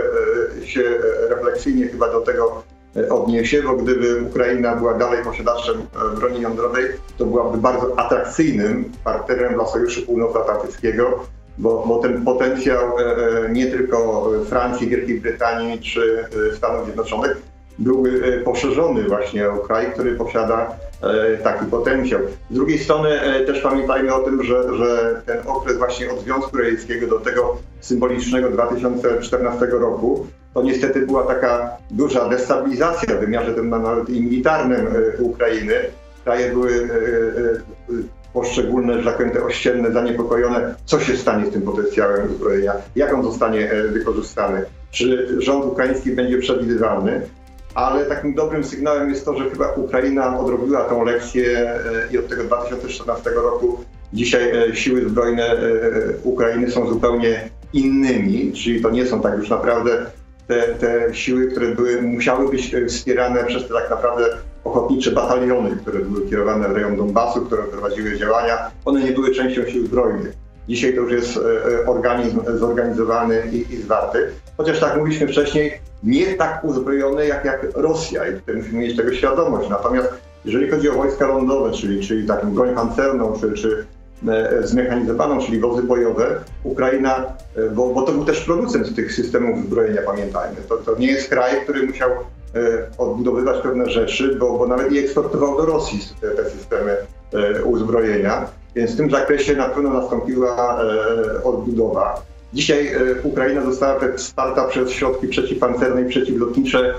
się 0.65 0.83
refleksyjnie 1.29 1.87
chyba 1.87 2.13
do 2.13 2.21
tego 2.21 2.63
odniesie, 3.11 3.63
bo 3.63 3.77
gdyby 3.77 4.23
Ukraina 4.23 4.77
była 4.77 4.95
dalej 4.95 5.25
posiadaczem 5.25 5.87
broni 6.17 6.41
jądrowej, 6.41 6.85
to 7.19 7.27
byłaby 7.27 7.59
bardzo 7.59 7.99
atrakcyjnym 7.99 8.93
partnerem 9.05 9.55
dla 9.55 9.67
Sojuszu 9.67 10.07
Północnoatlantyckiego 10.07 11.25
bo, 11.59 11.85
bo 11.87 11.99
ten 11.99 12.25
potencjał 12.25 12.99
e, 12.99 13.03
e, 13.03 13.53
nie 13.53 13.67
tylko 13.67 14.29
Francji, 14.47 14.89
Wielkiej 14.89 15.21
Brytanii 15.21 15.81
czy 15.81 16.25
e, 16.53 16.57
Stanów 16.57 16.85
Zjednoczonych 16.85 17.43
byłby 17.79 18.43
poszerzony 18.45 19.03
właśnie 19.03 19.51
o 19.51 19.57
kraj, 19.57 19.93
który 19.93 20.15
posiada 20.15 20.77
taki 21.43 21.67
potencjał. 21.67 22.21
Z 22.51 22.55
drugiej 22.55 22.79
strony 22.79 23.11
też 23.47 23.61
pamiętajmy 23.61 24.15
o 24.15 24.19
tym, 24.19 24.43
że, 24.43 24.77
że 24.77 25.21
ten 25.27 25.39
okres 25.47 25.79
właśnie 25.79 26.13
od 26.13 26.21
Związku 26.21 26.57
Radzieckiego 26.57 27.07
do 27.07 27.21
tego 27.21 27.57
symbolicznego 27.81 28.51
2014 28.51 29.67
roku, 29.67 30.27
to 30.55 30.63
niestety 30.63 31.07
była 31.07 31.23
taka 31.23 31.77
duża 31.91 32.29
destabilizacja 32.29 33.17
w 33.17 33.21
wymiarze 33.21 33.55
tym 33.55 33.71
nawet 33.71 34.09
i 34.09 34.23
militarnym 34.23 34.87
Ukrainy. 35.19 35.75
Kraje 36.25 36.53
były 36.53 36.89
poszczególne, 38.35 39.03
że 39.03 39.13
tak 39.13 39.45
ościenne, 39.47 39.93
zaniepokojone, 39.93 40.75
co 40.85 41.01
się 41.01 41.17
stanie 41.17 41.47
z 41.47 41.51
tym 41.51 41.63
potencjałem 41.63 42.33
uzbrojenia, 42.33 42.73
jak 42.97 43.15
on 43.15 43.23
zostanie 43.23 43.71
e, 43.71 43.89
wykorzystany, 43.89 44.65
czy 44.91 45.37
rząd 45.39 45.65
ukraiński 45.65 46.11
będzie 46.11 46.39
przewidywalny. 46.39 47.21
Ale 47.75 48.05
takim 48.05 48.35
dobrym 48.35 48.65
sygnałem 48.65 49.11
jest 49.11 49.25
to, 49.25 49.39
że 49.39 49.51
chyba 49.51 49.73
Ukraina 49.73 50.39
odrobiła 50.39 50.85
tą 50.85 51.05
lekcję 51.05 51.71
e, 51.71 51.79
i 52.13 52.19
od 52.19 52.29
tego 52.29 52.45
2014 52.45 53.31
roku 53.31 53.85
dzisiaj 54.13 54.71
e, 54.71 54.77
siły 54.77 55.09
zbrojne 55.09 55.57
Ukrainy 56.23 56.71
są 56.71 56.87
zupełnie 56.87 57.51
innymi, 57.73 58.53
czyli 58.53 58.83
to 58.83 58.91
nie 58.91 59.07
są 59.07 59.21
tak 59.21 59.39
już 59.39 59.51
naprawdę 59.51 60.07
te, 60.47 60.63
te 60.63 61.15
siły, 61.15 61.47
które 61.47 61.75
były, 61.75 62.03
musiały 62.03 62.51
być 62.51 62.77
wspierane 62.89 63.45
przez 63.45 63.69
te 63.69 63.75
tak 63.75 63.91
naprawdę 63.91 64.25
ochotnicze 64.65 65.11
bataliony, 65.11 65.77
które 65.77 65.99
były 65.99 66.31
kierowane 66.31 66.69
w 66.69 66.73
rejon 66.73 66.97
Donbasu, 66.97 67.41
które 67.41 67.63
prowadziły 67.63 68.17
działania, 68.17 68.71
one 68.85 69.03
nie 69.03 69.13
były 69.13 69.31
częścią 69.31 69.65
sił 69.65 69.87
zbrojnych. 69.87 70.33
Dzisiaj 70.69 70.95
to 70.95 71.01
już 71.01 71.13
jest 71.13 71.37
e, 71.37 71.41
e, 71.41 71.87
organizm 71.87 72.41
zorganizowany 72.59 73.43
i, 73.53 73.75
i 73.75 73.77
zwarty. 73.77 74.31
Chociaż 74.57 74.81
tak 74.81 74.97
mówiliśmy 74.97 75.29
wcześniej, 75.29 75.81
nie 76.05 76.27
tak 76.27 76.65
uzbrojony 76.65 77.27
jak, 77.27 77.45
jak 77.45 77.67
Rosja 77.75 78.29
i 78.29 78.35
tutaj 78.35 78.57
musimy 78.57 78.79
mieć 78.79 78.97
tego 78.97 79.13
świadomość. 79.13 79.69
Natomiast 79.71 80.09
jeżeli 80.45 80.71
chodzi 80.71 80.89
o 80.89 80.95
wojska 80.95 81.27
lądowe, 81.27 81.71
czyli, 81.73 82.07
czyli 82.07 82.27
taką 82.27 82.55
broń 82.55 82.75
pancerną, 82.75 83.33
czy, 83.41 83.53
czy 83.53 83.87
e, 84.29 84.67
zmechanizowaną, 84.67 85.41
czyli 85.41 85.61
wozy 85.61 85.83
bojowe, 85.83 86.41
Ukraina, 86.63 87.25
bo, 87.75 87.95
bo 87.95 88.03
to 88.03 88.13
był 88.13 88.25
też 88.25 88.41
producent 88.41 88.97
tych 88.97 89.13
systemów 89.13 89.67
zbrojenia, 89.67 90.03
pamiętajmy. 90.07 90.57
To, 90.69 90.77
to 90.77 90.99
nie 90.99 91.07
jest 91.07 91.29
kraj, 91.29 91.61
który 91.65 91.87
musiał 91.87 92.11
E, 92.55 92.87
odbudowywać 92.99 93.63
pewne 93.63 93.91
rzeczy, 93.91 94.37
bo, 94.37 94.59
bo 94.59 94.67
nawet 94.67 94.93
i 94.93 94.99
eksportował 94.99 95.57
do 95.57 95.67
Rosji 95.67 96.01
te, 96.21 96.31
te 96.31 96.51
systemy 96.51 96.97
e, 97.33 97.65
uzbrojenia, 97.65 98.47
więc 98.75 98.93
w 98.93 98.97
tym 98.97 99.11
zakresie 99.11 99.57
na 99.57 99.69
pewno 99.69 99.91
nastąpiła 99.91 100.83
e, 100.83 101.45
odbudowa. 101.45 102.23
Dzisiaj 102.55 102.91
Ukraina 103.23 103.65
została 103.65 104.01
wsparta 104.17 104.65
przez 104.65 104.91
środki 104.91 105.29
przeciwpancerne 105.29 106.03
i 106.03 106.09
przeciwlotnicze 106.09 106.95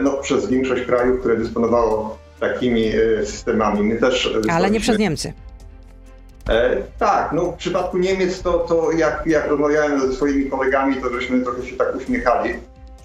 no, 0.00 0.12
przez 0.12 0.46
większość 0.46 0.82
krajów, 0.82 1.20
które 1.20 1.36
dysponowało 1.36 2.18
takimi 2.40 2.92
systemami. 3.24 3.82
My 3.82 3.96
też 3.96 4.34
Ale 4.48 4.70
nie 4.70 4.80
przez 4.80 4.98
Niemcy. 4.98 5.32
E, 6.48 6.76
tak, 6.98 7.32
no 7.32 7.52
w 7.52 7.56
przypadku 7.56 7.98
Niemiec 7.98 8.42
to, 8.42 8.58
to 8.58 8.92
jak, 8.92 9.22
jak 9.26 9.48
rozmawiałem 9.48 10.00
ze 10.00 10.12
swoimi 10.12 10.50
kolegami, 10.50 10.96
to 10.96 11.10
żeśmy 11.10 11.40
trochę 11.40 11.66
się 11.66 11.76
tak 11.76 11.96
uśmiechali 11.96 12.54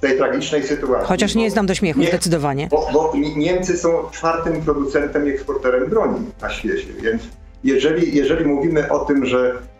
tej 0.01 0.17
tragicznej 0.17 0.63
sytuacji. 0.63 1.07
Chociaż 1.07 1.35
nie 1.35 1.51
znam 1.51 1.65
do 1.65 1.75
śmiechu, 1.75 1.99
nie, 1.99 2.07
zdecydowanie. 2.07 2.67
Bo, 2.71 2.89
bo, 2.93 3.13
Niemcy 3.35 3.77
są 3.77 4.09
czwartym 4.11 4.61
producentem 4.61 5.27
i 5.27 5.29
eksporterem 5.29 5.89
broni 5.89 6.19
na 6.41 6.49
świecie, 6.49 6.87
więc 7.01 7.23
jeżeli, 7.63 8.15
jeżeli 8.15 8.45
mówimy 8.45 8.91
o 8.91 8.99
tym, 8.99 9.25
że 9.25 9.37
e, 9.39 9.51
e, 9.51 9.74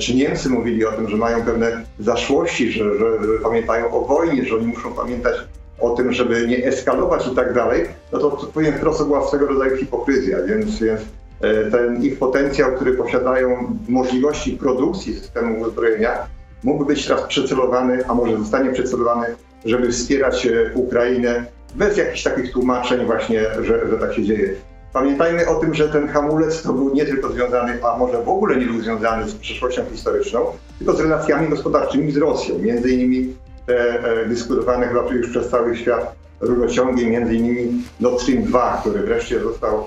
czy 0.00 0.14
Niemcy 0.14 0.48
mówili 0.48 0.84
o 0.84 0.92
tym, 0.92 1.08
że 1.08 1.16
mają 1.16 1.44
pewne 1.44 1.84
zaszłości, 1.98 2.72
że, 2.72 2.98
że, 2.98 3.04
pamiętają 3.42 3.90
o 3.90 4.00
wojnie, 4.00 4.44
że 4.44 4.56
oni 4.56 4.66
muszą 4.66 4.92
pamiętać 4.92 5.34
o 5.80 5.90
tym, 5.90 6.12
żeby 6.12 6.46
nie 6.46 6.66
eskalować 6.66 7.26
i 7.26 7.34
tak 7.34 7.54
dalej, 7.54 7.86
no 8.12 8.18
to 8.18 8.30
powiem 8.30 8.74
wprost, 8.74 9.04
była 9.04 9.28
swego 9.28 9.46
rodzaju 9.46 9.76
hipokryzja, 9.76 10.42
więc, 10.42 10.80
więc 10.80 11.00
e, 11.40 11.70
ten 11.70 12.02
ich 12.02 12.18
potencjał, 12.18 12.72
który 12.72 12.94
posiadają 12.94 13.76
możliwości 13.88 14.52
produkcji 14.52 15.14
systemu 15.14 15.60
uzbrojenia, 15.60 16.26
mógłby 16.64 16.84
być 16.84 17.06
teraz 17.06 17.22
przecelowany, 17.22 18.06
a 18.08 18.14
może 18.14 18.38
zostanie 18.38 18.70
przecelowany, 18.70 19.26
żeby 19.64 19.92
wspierać 19.92 20.46
e, 20.46 20.70
Ukrainę 20.74 21.44
bez 21.74 21.96
jakichś 21.96 22.22
takich 22.22 22.52
tłumaczeń 22.52 23.06
właśnie, 23.06 23.42
że, 23.54 23.88
że 23.90 23.98
tak 23.98 24.14
się 24.14 24.22
dzieje. 24.22 24.54
Pamiętajmy 24.92 25.48
o 25.48 25.54
tym, 25.54 25.74
że 25.74 25.88
ten 25.88 26.08
hamulec 26.08 26.62
to 26.62 26.72
był 26.72 26.94
nie 26.94 27.06
tylko 27.06 27.28
związany, 27.28 27.78
a 27.84 27.96
może 27.98 28.22
w 28.22 28.28
ogóle 28.28 28.56
nie 28.56 28.66
był 28.66 28.80
związany 28.80 29.28
z 29.28 29.34
przeszłością 29.34 29.82
historyczną, 29.90 30.46
tylko 30.78 30.92
z 30.92 31.00
relacjami 31.00 31.48
gospodarczymi 31.48 32.12
z 32.12 32.16
Rosją. 32.16 32.58
Między 32.58 32.90
innymi 32.90 33.36
te 33.66 34.04
e, 34.04 34.26
dyskutowane 34.26 34.88
chyba 34.88 35.02
już 35.02 35.30
przez 35.30 35.48
cały 35.48 35.76
świat 35.76 36.14
rurociągi, 36.40 37.06
między 37.06 37.34
innymi 37.34 37.84
Nord 38.00 38.20
Stream 38.20 38.42
2, 38.42 38.78
który 38.80 39.00
wreszcie 39.00 39.40
został 39.40 39.84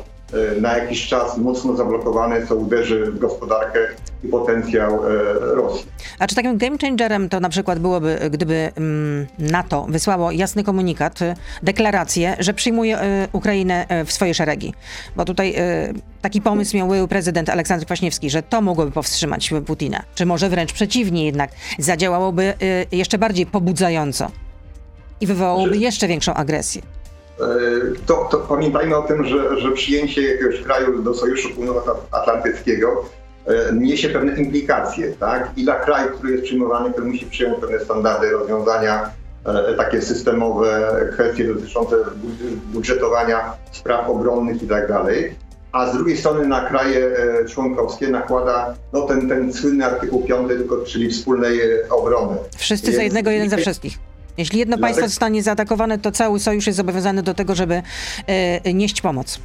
na 0.61 0.77
jakiś 0.77 1.07
czas 1.07 1.37
mocno 1.37 1.75
zablokowane, 1.75 2.47
co 2.47 2.55
uderzy 2.55 3.05
w 3.05 3.19
gospodarkę 3.19 3.79
i 4.23 4.27
potencjał 4.27 4.93
e, 4.93 5.23
Rosji. 5.55 5.85
A 6.19 6.27
czy 6.27 6.35
takim 6.35 6.57
game 6.57 6.77
changerem 6.77 7.29
to 7.29 7.39
na 7.39 7.49
przykład 7.49 7.79
byłoby, 7.79 8.19
gdyby 8.31 8.71
mm, 8.75 9.27
NATO 9.39 9.85
wysłało 9.89 10.31
jasny 10.31 10.63
komunikat, 10.63 11.19
deklarację, 11.63 12.35
że 12.39 12.53
przyjmuje 12.53 12.97
e, 12.97 13.27
Ukrainę 13.31 13.85
w 14.05 14.11
swoje 14.11 14.33
szeregi? 14.33 14.73
Bo 15.15 15.25
tutaj 15.25 15.55
taki 16.21 16.41
pomysł 16.41 16.77
miał 16.77 16.87
był 16.87 17.07
prezydent 17.07 17.49
Aleksander 17.49 17.85
Kwaśniewski, 17.85 18.29
że 18.29 18.43
to 18.43 18.61
mogłoby 18.61 18.91
powstrzymać 18.91 19.53
Putina. 19.65 20.03
Czy 20.15 20.25
może 20.25 20.49
wręcz 20.49 20.73
przeciwnie 20.73 21.25
jednak, 21.25 21.51
zadziałałoby 21.79 22.53
jeszcze 22.91 23.17
bardziej 23.17 23.45
pobudzająco 23.45 24.31
i 25.21 25.27
wywołałoby 25.27 25.77
jeszcze 25.77 26.07
większą 26.07 26.33
agresję? 26.33 26.81
To, 28.05 28.27
to 28.31 28.37
pamiętajmy 28.37 28.97
o 28.97 29.01
tym, 29.01 29.25
że, 29.25 29.59
że 29.59 29.71
przyjęcie 29.71 30.21
jakiegoś 30.21 30.61
kraju 30.61 31.03
do 31.03 31.13
Sojuszu 31.13 31.49
Północnoatlantyckiego 31.49 33.05
niesie 33.73 34.09
pewne 34.09 34.37
implikacje, 34.37 35.13
tak? 35.19 35.51
I 35.57 35.63
dla 35.63 35.75
kraju, 35.75 36.09
który 36.17 36.31
jest 36.31 36.43
przyjmowany, 36.43 36.91
który 36.91 37.07
musi 37.07 37.25
przyjąć 37.25 37.59
pewne 37.59 37.79
standardy, 37.79 38.31
rozwiązania 38.31 39.09
takie 39.77 40.01
systemowe, 40.01 40.95
kwestie 41.13 41.53
dotyczące 41.53 41.95
budżetowania 42.73 43.53
spraw 43.71 44.09
obronnych 44.09 44.63
i 44.63 44.67
tak 44.67 44.87
dalej 44.87 45.35
a 45.73 45.89
z 45.89 45.93
drugiej 45.93 46.17
strony 46.17 46.47
na 46.47 46.69
kraje 46.69 47.07
e, 47.07 47.45
członkowskie 47.45 48.07
nakłada 48.07 48.73
no, 48.93 49.01
ten, 49.01 49.29
ten 49.29 49.53
słynny 49.53 49.85
artykuł 49.85 50.23
5, 50.23 50.47
tylko, 50.47 50.77
czyli 50.77 51.09
wspólnej 51.09 51.61
e, 51.61 51.89
obrony. 51.89 52.37
Wszyscy 52.57 52.85
Więc, 52.85 52.97
za 52.97 53.03
jednego, 53.03 53.29
jeden 53.29 53.49
za 53.49 53.57
wszystkich. 53.57 53.97
Jeśli 54.37 54.59
jedno 54.59 54.77
dlatego, 54.77 54.85
państwo 54.85 55.07
zostanie 55.07 55.43
zaatakowane, 55.43 55.97
to 55.97 56.11
cały 56.11 56.39
sojusz 56.39 56.67
jest 56.67 56.77
zobowiązany 56.77 57.23
do 57.23 57.33
tego, 57.33 57.55
żeby 57.55 57.81
e, 58.27 58.73
nieść 58.73 59.01
pomoc. 59.01 59.39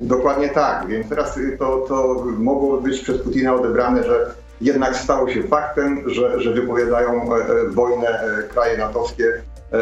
Dokładnie 0.00 0.48
tak, 0.48 0.86
więc 0.86 1.08
teraz 1.08 1.38
to, 1.58 1.84
to 1.88 2.24
mogło 2.38 2.80
być 2.80 3.00
przez 3.00 3.22
Putina 3.22 3.54
odebrane, 3.54 4.04
że 4.04 4.34
jednak 4.60 4.96
stało 4.96 5.30
się 5.30 5.42
faktem, 5.42 6.10
że, 6.10 6.40
że 6.40 6.52
wypowiadają 6.52 7.28
wojnę 7.70 8.20
kraje 8.48 8.78
natowskie 8.78 9.24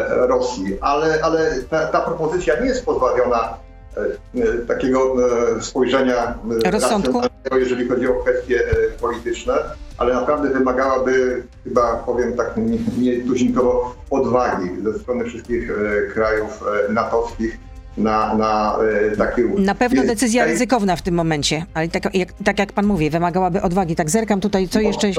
Rosji. 0.09 0.77
Ale, 0.81 1.19
ale 1.23 1.51
ta, 1.69 1.87
ta 1.87 2.01
propozycja 2.01 2.59
nie 2.59 2.65
jest 2.65 2.85
pozbawiona 2.85 3.57
E, 3.97 4.65
takiego 4.67 5.15
e, 5.57 5.61
spojrzenia 5.61 6.39
e, 6.65 6.71
rozsądku, 6.71 7.21
jeżeli 7.55 7.87
chodzi 7.87 8.07
o 8.07 8.13
kwestie 8.13 8.63
polityczne, 9.01 9.53
ale 9.97 10.13
naprawdę 10.13 10.49
wymagałaby, 10.49 11.43
chyba 11.63 11.95
powiem 11.95 12.33
tak 12.33 12.53
nietuzinkowo, 12.97 13.95
odwagi 14.09 14.69
ze 14.83 14.99
strony 14.99 15.25
wszystkich 15.25 15.71
krajów 16.13 16.63
natowskich 16.89 17.57
na, 17.97 18.35
na 18.35 18.77
taki 19.17 19.41
ruch. 19.41 19.59
Na 19.59 19.75
pewno 19.75 20.03
decyzja 20.03 20.45
ryzykowna 20.45 20.95
w 20.95 21.01
tym 21.01 21.15
momencie, 21.15 21.65
ale 21.73 21.87
tak 21.87 22.15
jak, 22.15 22.29
tak 22.43 22.59
jak 22.59 22.73
pan 22.73 22.85
mówi, 22.85 23.09
wymagałaby 23.09 23.61
odwagi. 23.61 23.95
Tak 23.95 24.09
zerkam 24.09 24.41
tutaj, 24.41 24.67
co 24.67 24.79
no, 24.79 24.87
jeszcze... 24.87 25.11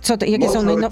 Co 0.00 0.16
to, 0.16 0.26
jakie 0.26 0.48
są... 0.48 0.62
No... 0.62 0.90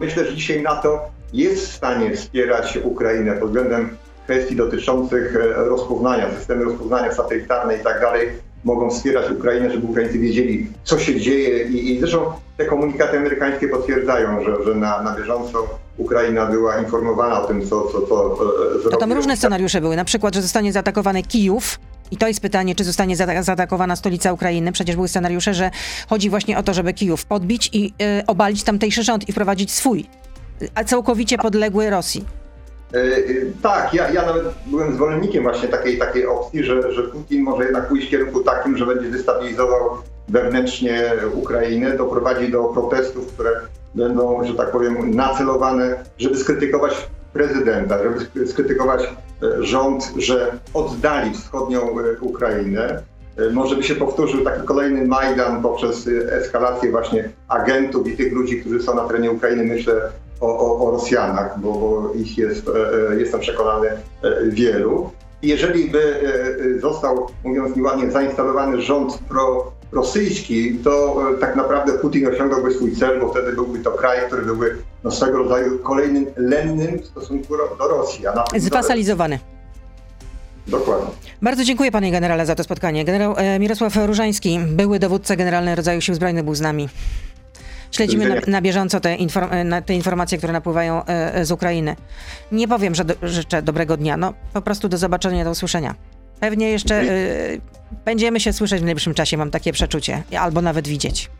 Myślę, 0.00 0.24
że 0.24 0.34
dzisiaj 0.34 0.62
NATO 0.62 1.10
jest 1.32 1.66
w 1.66 1.72
stanie 1.72 2.16
wspierać 2.16 2.78
Ukrainę 2.84 3.32
pod 3.32 3.48
względem 3.48 3.96
kwestii 4.24 4.56
dotyczących 4.56 5.36
e, 5.36 5.54
rozpoznania, 5.54 6.30
systemy 6.38 6.64
rozpoznania 6.64 7.12
satelitarne 7.12 7.76
i 7.76 7.80
tak 7.80 8.00
dalej, 8.00 8.28
mogą 8.64 8.90
wspierać 8.90 9.30
Ukrainę, 9.30 9.70
żeby 9.70 9.86
Ukraińcy 9.86 10.18
wiedzieli, 10.18 10.66
co 10.84 10.98
się 10.98 11.20
dzieje 11.20 11.64
i, 11.68 11.94
i 11.94 12.00
zresztą 12.00 12.32
te 12.56 12.64
komunikaty 12.64 13.18
amerykańskie 13.18 13.68
potwierdzają, 13.68 14.44
że, 14.44 14.64
że 14.64 14.74
na, 14.74 15.02
na 15.02 15.16
bieżąco 15.16 15.68
Ukraina 15.96 16.46
była 16.46 16.78
informowana 16.78 17.42
o 17.42 17.46
tym, 17.46 17.68
co, 17.68 17.82
co, 17.82 18.06
co 18.06 18.36
zrobiła. 18.36 18.90
To 18.90 18.96
tam 18.96 19.12
różne 19.12 19.36
scenariusze 19.36 19.80
były, 19.80 19.96
na 19.96 20.04
przykład, 20.04 20.34
że 20.34 20.42
zostanie 20.42 20.72
zaatakowany 20.72 21.22
Kijów, 21.22 21.78
i 22.10 22.16
to 22.16 22.28
jest 22.28 22.40
pytanie, 22.40 22.74
czy 22.74 22.84
zostanie 22.84 23.16
zaatakowana 23.16 23.96
stolica 23.96 24.32
Ukrainy. 24.32 24.72
Przecież 24.72 24.96
były 24.96 25.08
scenariusze, 25.08 25.54
że 25.54 25.70
chodzi 26.08 26.30
właśnie 26.30 26.58
o 26.58 26.62
to, 26.62 26.74
żeby 26.74 26.92
Kijów 26.92 27.24
podbić 27.24 27.70
i 27.72 27.92
y, 28.20 28.26
obalić 28.26 28.62
tamtejszy 28.62 29.02
rząd 29.02 29.28
i 29.28 29.32
wprowadzić 29.32 29.72
swój, 29.72 30.06
a 30.74 30.84
całkowicie 30.84 31.38
podległy 31.38 31.90
Rosji. 31.90 32.24
E, 32.94 32.98
e, 32.98 33.22
tak, 33.62 33.94
ja, 33.94 34.10
ja 34.10 34.26
nawet 34.26 34.42
byłem 34.66 34.94
zwolennikiem 34.94 35.42
właśnie 35.42 35.68
takiej, 35.68 35.98
takiej 35.98 36.26
opcji, 36.26 36.64
że, 36.64 36.92
że 36.92 37.02
Putin 37.02 37.42
może 37.42 37.64
jednak 37.64 37.88
pójść 37.88 38.06
w 38.06 38.10
kierunku 38.10 38.40
takim, 38.40 38.76
że 38.76 38.86
będzie 38.86 39.10
destabilizował 39.10 39.80
wewnętrznie 40.28 41.12
Ukrainę, 41.34 41.96
doprowadzi 41.96 42.50
do 42.50 42.64
protestów, 42.64 43.32
które 43.32 43.50
będą, 43.94 44.44
że 44.44 44.54
tak 44.54 44.70
powiem, 44.70 45.14
nacelowane, 45.14 46.04
żeby 46.18 46.36
skrytykować 46.36 47.08
prezydenta, 47.32 47.98
żeby 48.02 48.46
skrytykować 48.46 49.02
e, 49.02 49.62
rząd, 49.62 50.12
że 50.16 50.52
oddali 50.74 51.34
wschodnią 51.34 51.80
Ukrainę. 52.20 53.02
Może 53.52 53.76
by 53.76 53.82
się 53.82 53.94
powtórzył 53.94 54.44
taki 54.44 54.66
kolejny 54.66 55.06
Majdan 55.06 55.62
poprzez 55.62 56.08
eskalację 56.30 56.90
właśnie 56.90 57.30
agentów 57.48 58.08
i 58.08 58.16
tych 58.16 58.32
ludzi, 58.32 58.60
którzy 58.60 58.82
są 58.82 58.94
na 58.94 59.04
terenie 59.04 59.30
Ukrainy, 59.30 59.64
myślę, 59.64 59.94
o, 60.42 60.58
o, 60.58 60.88
o 60.88 60.90
Rosjanach, 60.90 61.60
bo, 61.60 61.72
bo, 61.72 62.12
ich 62.14 62.38
jest, 62.38 62.68
e, 62.68 62.72
e, 63.12 63.20
jestem 63.20 63.40
przekonany, 63.40 63.88
e, 63.88 64.00
wielu. 64.46 65.10
I 65.42 65.48
jeżeli 65.48 65.90
by 65.90 66.20
został, 66.80 67.26
mówiąc 67.44 67.76
nieładnie, 67.76 68.10
zainstalowany 68.10 68.82
rząd 68.82 69.18
pro, 69.28 69.72
rosyjski, 69.92 70.74
to 70.84 71.22
tak 71.40 71.56
naprawdę 71.56 71.92
Putin 71.92 72.28
osiągałby 72.28 72.74
swój 72.74 72.96
cel, 72.96 73.20
bo 73.20 73.28
wtedy 73.28 73.52
byłby 73.52 73.78
to 73.78 73.90
kraj, 73.90 74.18
który 74.26 74.42
byłby 74.42 74.76
no, 75.04 75.10
swego 75.10 75.38
rodzaju 75.38 75.78
kolejnym 75.78 76.26
lennym 76.36 76.98
w 76.98 77.06
stosunku 77.06 77.54
do 77.78 77.88
Rosji. 77.88 78.24
Zwasalizowany. 78.56 79.38
Dokładnie. 80.66 81.10
Bardzo 81.42 81.64
dziękuję 81.64 81.92
panie 81.92 82.10
generale 82.10 82.46
za 82.46 82.54
to 82.54 82.64
spotkanie. 82.64 83.04
Generał 83.04 83.34
Mirosław 83.60 83.96
Różański, 84.06 84.58
były 84.58 84.98
dowódca 84.98 85.36
generalny 85.36 85.74
rodzaju 85.74 86.00
sił 86.00 86.14
zbrojnych 86.14 86.44
był 86.44 86.54
z 86.54 86.60
nami. 86.60 86.88
Śledzimy 87.92 88.28
na, 88.28 88.34
na 88.46 88.62
bieżąco 88.62 89.00
te, 89.00 89.14
inform 89.14 89.50
na 89.64 89.82
te, 89.82 89.94
informacje, 89.94 90.38
które 90.38 90.52
napływają 90.52 91.04
e, 91.04 91.34
e, 91.34 91.44
z 91.44 91.52
Ukrainy. 91.52 91.96
Nie 92.52 92.68
powiem, 92.68 92.94
że 92.94 93.04
do, 93.04 93.14
życzę 93.22 93.62
dobrego 93.62 93.96
dnia, 93.96 94.16
no 94.16 94.34
po 94.52 94.62
prostu 94.62 94.88
do 94.88 94.98
zobaczenia, 94.98 95.44
do 95.44 95.50
usłyszenia. 95.50 95.94
Pewnie 96.40 96.70
jeszcze 96.70 96.94
e, 96.94 97.06
będziemy 98.04 98.40
się 98.40 98.52
słyszeć 98.52 98.80
w 98.80 98.84
najbliższym 98.84 99.14
czasie, 99.14 99.36
mam 99.36 99.50
takie 99.50 99.72
przeczucie, 99.72 100.22
albo 100.40 100.62
nawet 100.62 100.88
widzieć. 100.88 101.30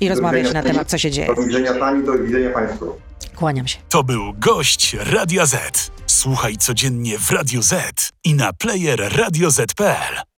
I 0.00 0.08
do 0.08 0.14
rozmawiać 0.14 0.52
na 0.52 0.62
temat, 0.62 0.88
co 0.88 0.98
się 0.98 1.10
dzieje. 1.10 1.34
Do 1.34 1.42
widzenia 1.42 1.74
pani, 1.74 2.06
do 2.06 2.12
widzenia 2.12 2.50
państwu. 2.50 2.92
Kłaniam 3.36 3.68
się. 3.68 3.78
To 3.88 4.04
był 4.04 4.34
gość 4.38 4.96
Radia 5.00 5.46
Z. 5.46 5.90
Słuchaj 6.06 6.56
codziennie 6.56 7.18
w 7.18 7.30
Radio 7.30 7.62
Z 7.62 8.10
i 8.24 8.34
na 8.34 8.52
player 8.52 9.00
radioz.pl. 9.16 10.22